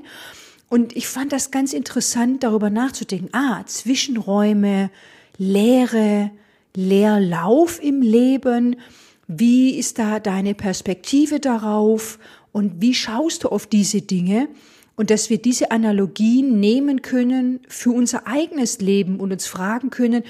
Und 0.67 0.95
ich 0.95 1.07
fand 1.07 1.31
das 1.31 1.51
ganz 1.51 1.73
interessant, 1.73 2.43
darüber 2.43 2.69
nachzudenken. 2.69 3.29
Ah, 3.31 3.63
Zwischenräume, 3.65 4.91
Leere, 5.37 6.31
Leerlauf 6.75 7.81
im 7.81 8.01
Leben. 8.01 8.75
Wie 9.27 9.77
ist 9.77 9.99
da 9.99 10.19
deine 10.19 10.55
Perspektive 10.55 11.39
darauf? 11.39 12.19
Und 12.51 12.81
wie 12.81 12.93
schaust 12.93 13.43
du 13.43 13.49
auf 13.49 13.67
diese 13.67 14.01
Dinge? 14.01 14.47
Und 14.95 15.11
dass 15.11 15.29
wir 15.29 15.37
diese 15.37 15.71
Analogien 15.71 16.59
nehmen 16.59 17.01
können 17.01 17.61
für 17.67 17.91
unser 17.91 18.27
eigenes 18.27 18.79
Leben 18.79 19.19
und 19.19 19.31
uns 19.31 19.47
fragen 19.47 19.91
können, 19.91 20.23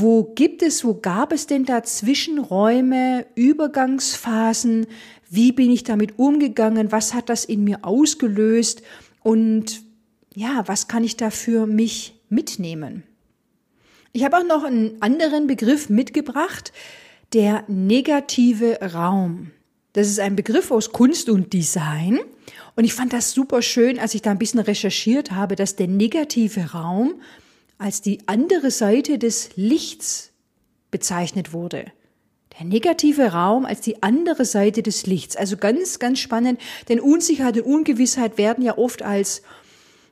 wo 0.00 0.24
gibt 0.34 0.62
es, 0.62 0.84
wo 0.84 0.94
gab 0.94 1.32
es 1.32 1.46
denn 1.46 1.64
da 1.64 1.82
Zwischenräume, 1.82 3.26
Übergangsphasen? 3.34 4.86
Wie 5.30 5.52
bin 5.52 5.70
ich 5.70 5.84
damit 5.84 6.18
umgegangen? 6.18 6.92
Was 6.92 7.14
hat 7.14 7.28
das 7.28 7.44
in 7.44 7.64
mir 7.64 7.84
ausgelöst? 7.84 8.82
Und 9.22 9.82
ja, 10.34 10.62
was 10.66 10.88
kann 10.88 11.04
ich 11.04 11.16
da 11.16 11.30
für 11.30 11.66
mich 11.66 12.14
mitnehmen? 12.28 13.02
Ich 14.12 14.24
habe 14.24 14.38
auch 14.38 14.44
noch 14.44 14.64
einen 14.64 15.00
anderen 15.00 15.46
Begriff 15.46 15.88
mitgebracht, 15.90 16.72
der 17.32 17.64
negative 17.68 18.78
Raum. 18.80 19.50
Das 19.92 20.08
ist 20.08 20.20
ein 20.20 20.36
Begriff 20.36 20.70
aus 20.70 20.92
Kunst 20.92 21.28
und 21.28 21.52
Design. 21.52 22.20
Und 22.76 22.84
ich 22.84 22.94
fand 22.94 23.12
das 23.12 23.32
super 23.32 23.62
schön, 23.62 23.98
als 23.98 24.14
ich 24.14 24.22
da 24.22 24.30
ein 24.30 24.38
bisschen 24.38 24.60
recherchiert 24.60 25.32
habe, 25.32 25.56
dass 25.56 25.76
der 25.76 25.88
negative 25.88 26.72
Raum 26.72 27.20
als 27.78 28.02
die 28.02 28.18
andere 28.26 28.70
Seite 28.70 29.18
des 29.18 29.50
Lichts 29.56 30.32
bezeichnet 30.90 31.52
wurde. 31.52 31.86
Der 32.58 32.66
negative 32.66 33.32
Raum 33.32 33.64
als 33.64 33.80
die 33.80 34.02
andere 34.02 34.44
Seite 34.44 34.82
des 34.82 35.06
Lichts. 35.06 35.36
Also 35.36 35.56
ganz, 35.56 35.98
ganz 36.00 36.18
spannend, 36.18 36.60
denn 36.88 36.98
Unsicherheit 36.98 37.56
und 37.58 37.62
Ungewissheit 37.62 38.36
werden 38.36 38.64
ja 38.64 38.76
oft 38.76 39.02
als 39.02 39.42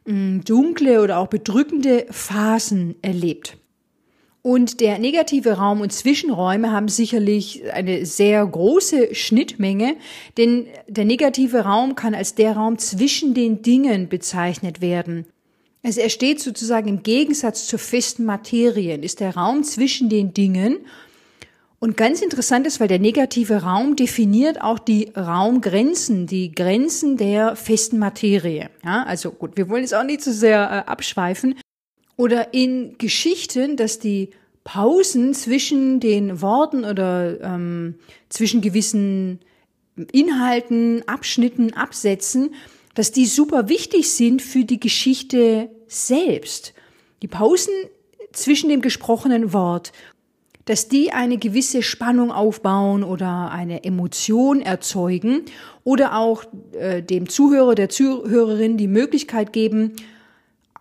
mh, 0.04 0.12
hm, 0.12 0.44
dunkle 0.44 1.02
oder 1.02 1.18
auch 1.18 1.26
bedrückende 1.26 2.06
Phasen 2.10 2.94
erlebt. 3.02 3.58
Und 4.42 4.78
der 4.78 5.00
negative 5.00 5.54
Raum 5.54 5.80
und 5.80 5.92
Zwischenräume 5.92 6.70
haben 6.70 6.86
sicherlich 6.86 7.68
eine 7.72 8.06
sehr 8.06 8.46
große 8.46 9.12
Schnittmenge, 9.12 9.96
denn 10.36 10.68
der 10.86 11.04
negative 11.04 11.64
Raum 11.64 11.96
kann 11.96 12.14
als 12.14 12.36
der 12.36 12.52
Raum 12.52 12.78
zwischen 12.78 13.34
den 13.34 13.62
Dingen 13.62 14.08
bezeichnet 14.08 14.80
werden. 14.80 15.26
Also 15.86 16.00
er 16.00 16.08
steht 16.08 16.40
sozusagen 16.40 16.88
im 16.88 17.04
Gegensatz 17.04 17.68
zur 17.68 17.78
festen 17.78 18.24
Materien, 18.24 19.04
ist 19.04 19.20
der 19.20 19.36
Raum 19.36 19.62
zwischen 19.62 20.08
den 20.08 20.34
Dingen. 20.34 20.78
Und 21.78 21.96
ganz 21.96 22.22
interessant 22.22 22.66
ist, 22.66 22.80
weil 22.80 22.88
der 22.88 22.98
negative 22.98 23.62
Raum 23.62 23.94
definiert 23.94 24.60
auch 24.60 24.80
die 24.80 25.12
Raumgrenzen, 25.16 26.26
die 26.26 26.50
Grenzen 26.50 27.16
der 27.16 27.54
festen 27.54 28.00
Materie. 28.00 28.68
Ja, 28.84 29.04
also 29.04 29.30
gut, 29.30 29.56
wir 29.56 29.68
wollen 29.68 29.82
jetzt 29.82 29.94
auch 29.94 30.02
nicht 30.02 30.22
zu 30.22 30.32
so 30.32 30.40
sehr 30.40 30.58
äh, 30.58 30.90
abschweifen. 30.90 31.54
Oder 32.16 32.52
in 32.52 32.98
Geschichten, 32.98 33.76
dass 33.76 34.00
die 34.00 34.30
Pausen 34.64 35.34
zwischen 35.34 36.00
den 36.00 36.42
Worten 36.42 36.84
oder 36.84 37.40
ähm, 37.40 37.94
zwischen 38.28 38.60
gewissen 38.60 39.38
Inhalten, 40.10 41.06
Abschnitten, 41.06 41.74
Absätzen, 41.74 42.56
dass 42.96 43.12
die 43.12 43.26
super 43.26 43.68
wichtig 43.68 44.10
sind 44.10 44.42
für 44.42 44.64
die 44.64 44.80
Geschichte 44.80 45.70
selbst, 45.86 46.74
die 47.22 47.28
Pausen 47.28 47.72
zwischen 48.32 48.68
dem 48.70 48.80
gesprochenen 48.80 49.52
Wort, 49.52 49.92
dass 50.64 50.88
die 50.88 51.12
eine 51.12 51.38
gewisse 51.38 51.82
Spannung 51.82 52.32
aufbauen 52.32 53.04
oder 53.04 53.50
eine 53.52 53.84
Emotion 53.84 54.62
erzeugen 54.62 55.42
oder 55.84 56.16
auch 56.16 56.44
äh, 56.72 57.02
dem 57.02 57.28
Zuhörer, 57.28 57.76
der 57.76 57.88
Zuhörerin 57.88 58.76
die 58.76 58.88
Möglichkeit 58.88 59.52
geben, 59.52 59.92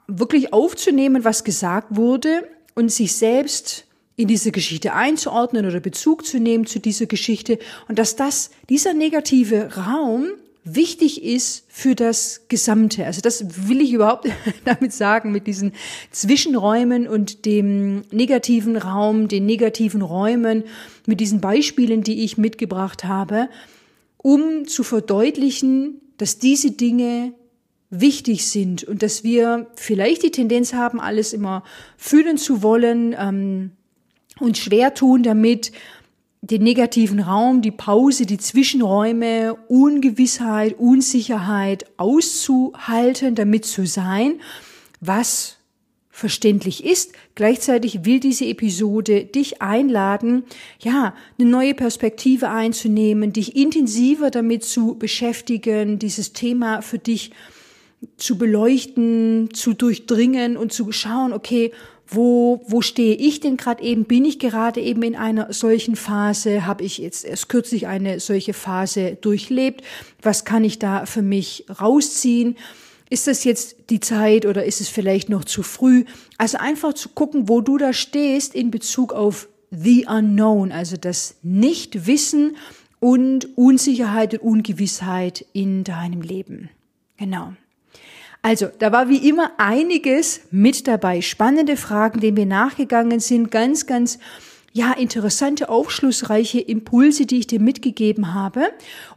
wirklich 0.08 0.54
aufzunehmen, 0.54 1.24
was 1.24 1.44
gesagt 1.44 1.96
wurde 1.96 2.48
und 2.76 2.92
sich 2.92 3.16
selbst 3.16 3.86
in 4.16 4.30
diese 4.30 4.52
Geschichte 4.52 4.94
einzuordnen 4.94 5.66
oder 5.66 5.82
Bezug 5.82 6.26
zu 6.26 6.40
nehmen 6.40 6.66
zu 6.66 6.80
dieser 6.80 7.06
Geschichte. 7.08 7.60
Und 7.90 8.00
dass 8.00 8.16
das, 8.16 8.52
dieser 8.70 8.94
negative 8.94 9.76
Raum 9.76 10.30
wichtig 10.66 11.24
ist 11.24 11.66
für 11.70 11.96
das 11.96 12.48
Gesamte. 12.50 13.06
Also 13.06 13.22
das 13.22 13.68
will 13.70 13.80
ich 13.80 13.94
überhaupt 13.94 14.28
damit 14.66 14.92
sagen, 14.92 15.32
mit 15.32 15.48
diesen 15.48 15.72
Zwischenräumen 16.12 17.08
und 17.08 17.46
dem 17.46 18.02
negativen 18.12 18.76
Raum, 18.76 19.28
den 19.28 19.46
negativen 19.46 20.02
Räumen, 20.02 20.64
mit 21.06 21.20
diesen 21.22 21.40
Beispielen, 21.40 22.02
die 22.02 22.24
ich 22.26 22.38
mitgebracht 22.38 23.06
habe, 23.06 23.48
um 24.18 24.68
zu 24.68 24.84
verdeutlichen, 24.84 26.02
dass 26.18 26.40
diese 26.40 26.72
Dinge 26.72 27.34
wichtig 27.92 28.48
sind 28.48 28.84
und 28.84 29.04
dass 29.04 29.24
wir 29.24 29.68
vielleicht 29.76 30.24
die 30.24 30.32
Tendenz 30.32 30.74
haben, 30.74 31.00
alles 31.00 31.32
immer 31.32 31.64
fühlen 31.96 32.38
zu 32.38 32.64
wollen 32.64 33.16
ähm, 33.18 33.72
und 34.40 34.58
schwer 34.58 34.96
tun 34.96 35.22
damit, 35.22 35.72
den 36.52 36.64
negativen 36.64 37.20
Raum, 37.20 37.62
die 37.62 37.72
Pause, 37.72 38.26
die 38.26 38.38
Zwischenräume, 38.38 39.56
Ungewissheit, 39.68 40.78
Unsicherheit 40.78 41.86
auszuhalten, 41.98 43.34
damit 43.34 43.66
zu 43.66 43.88
sein, 43.88 44.40
was 45.02 45.58
verständlich 46.12 46.86
ist. 46.86 47.14
Gleichzeitig 47.34 48.06
will 48.06 48.20
diese 48.20 48.46
Episode 48.46 49.26
dich 49.26 49.62
einladen, 49.62 50.44
ja, 50.80 51.16
eine 51.38 51.50
neue 51.50 51.74
Perspektive 51.74 52.50
einzunehmen, 52.50 53.34
dich 53.34 53.56
intensiver 53.56 54.30
damit 54.30 54.64
zu 54.64 54.96
beschäftigen, 54.96 56.00
dieses 56.00 56.32
Thema 56.32 56.82
für 56.82 57.00
dich 57.00 57.32
zu 58.18 58.38
beleuchten, 58.38 59.50
zu 59.54 59.74
durchdringen 59.74 60.58
und 60.58 60.72
zu 60.72 60.92
schauen, 60.92 61.34
okay, 61.34 61.72
wo, 62.08 62.62
wo 62.68 62.82
stehe 62.82 63.16
ich 63.16 63.40
denn 63.40 63.58
gerade 63.58 63.84
eben? 63.84 64.06
Bin 64.06 64.26
ich 64.26 64.40
gerade 64.40 64.82
eben 64.82 65.02
in 65.04 65.16
einer 65.16 65.52
solchen 65.52 65.96
Phase? 65.96 66.66
Habe 66.66 66.84
ich 66.84 66.98
jetzt 66.98 67.26
erst 67.26 67.50
kürzlich 67.50 67.88
eine 67.88 68.20
solche 68.20 68.54
Phase 68.54 69.16
durchlebt? 69.16 69.84
Was 70.22 70.46
kann 70.46 70.64
ich 70.64 70.80
da 70.80 71.06
für 71.06 71.22
mich 71.22 71.66
rausziehen? 71.82 72.58
Ist 73.10 73.28
das 73.28 73.44
jetzt 73.44 73.90
die 73.90 74.00
Zeit 74.00 74.46
oder 74.46 74.66
ist 74.66 74.82
es 74.82 74.90
vielleicht 74.90 75.30
noch 75.30 75.46
zu 75.46 75.64
früh? 75.64 76.06
Also 76.38 76.58
einfach 76.58 76.94
zu 76.94 77.10
gucken, 77.10 77.48
wo 77.50 77.62
du 77.62 77.78
da 77.78 77.94
stehst 77.94 78.56
in 78.56 78.72
Bezug 78.72 79.14
auf 79.14 79.48
the 79.72 80.06
unknown, 80.08 80.72
also 80.72 80.98
das 80.98 81.36
Nichtwissen 81.44 82.58
und 83.00 83.58
Unsicherheit 83.58 84.34
und 84.34 84.40
Ungewissheit 84.42 85.46
in 85.54 85.84
deinem 85.84 86.22
Leben. 86.22 86.70
Genau. 87.18 87.54
Also, 88.46 88.68
da 88.78 88.92
war 88.92 89.10
wie 89.10 89.28
immer 89.28 89.54
einiges 89.58 90.42
mit 90.52 90.88
dabei. 90.88 91.22
Spannende 91.22 91.78
Fragen, 91.78 92.20
denen 92.20 92.38
wir 92.38 92.46
nachgegangen 92.46 93.20
sind. 93.20 93.50
Ganz, 93.50 93.88
ganz, 93.88 94.20
ja, 94.72 94.92
interessante, 94.92 95.68
aufschlussreiche 95.68 96.60
Impulse, 96.60 97.26
die 97.26 97.40
ich 97.40 97.48
dir 97.48 97.60
mitgegeben 97.60 98.36
habe. 98.36 98.68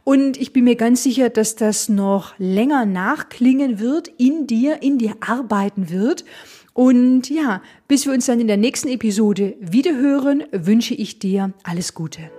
Und 0.03 0.35
ich 0.37 0.51
bin 0.51 0.63
mir 0.63 0.75
ganz 0.75 1.03
sicher, 1.03 1.29
dass 1.29 1.55
das 1.55 1.89
noch 1.89 2.33
länger 2.39 2.87
nachklingen 2.87 3.77
wird, 3.79 4.07
in 4.17 4.47
dir, 4.47 4.81
in 4.81 4.97
dir 4.97 5.13
arbeiten 5.19 5.91
wird. 5.91 6.25
Und 6.73 7.29
ja, 7.29 7.61
bis 7.87 8.07
wir 8.07 8.13
uns 8.13 8.25
dann 8.25 8.39
in 8.39 8.47
der 8.47 8.57
nächsten 8.57 8.87
Episode 8.87 9.53
wiederhören, 9.59 10.45
wünsche 10.51 10.95
ich 10.95 11.19
dir 11.19 11.53
alles 11.63 11.93
Gute. 11.93 12.31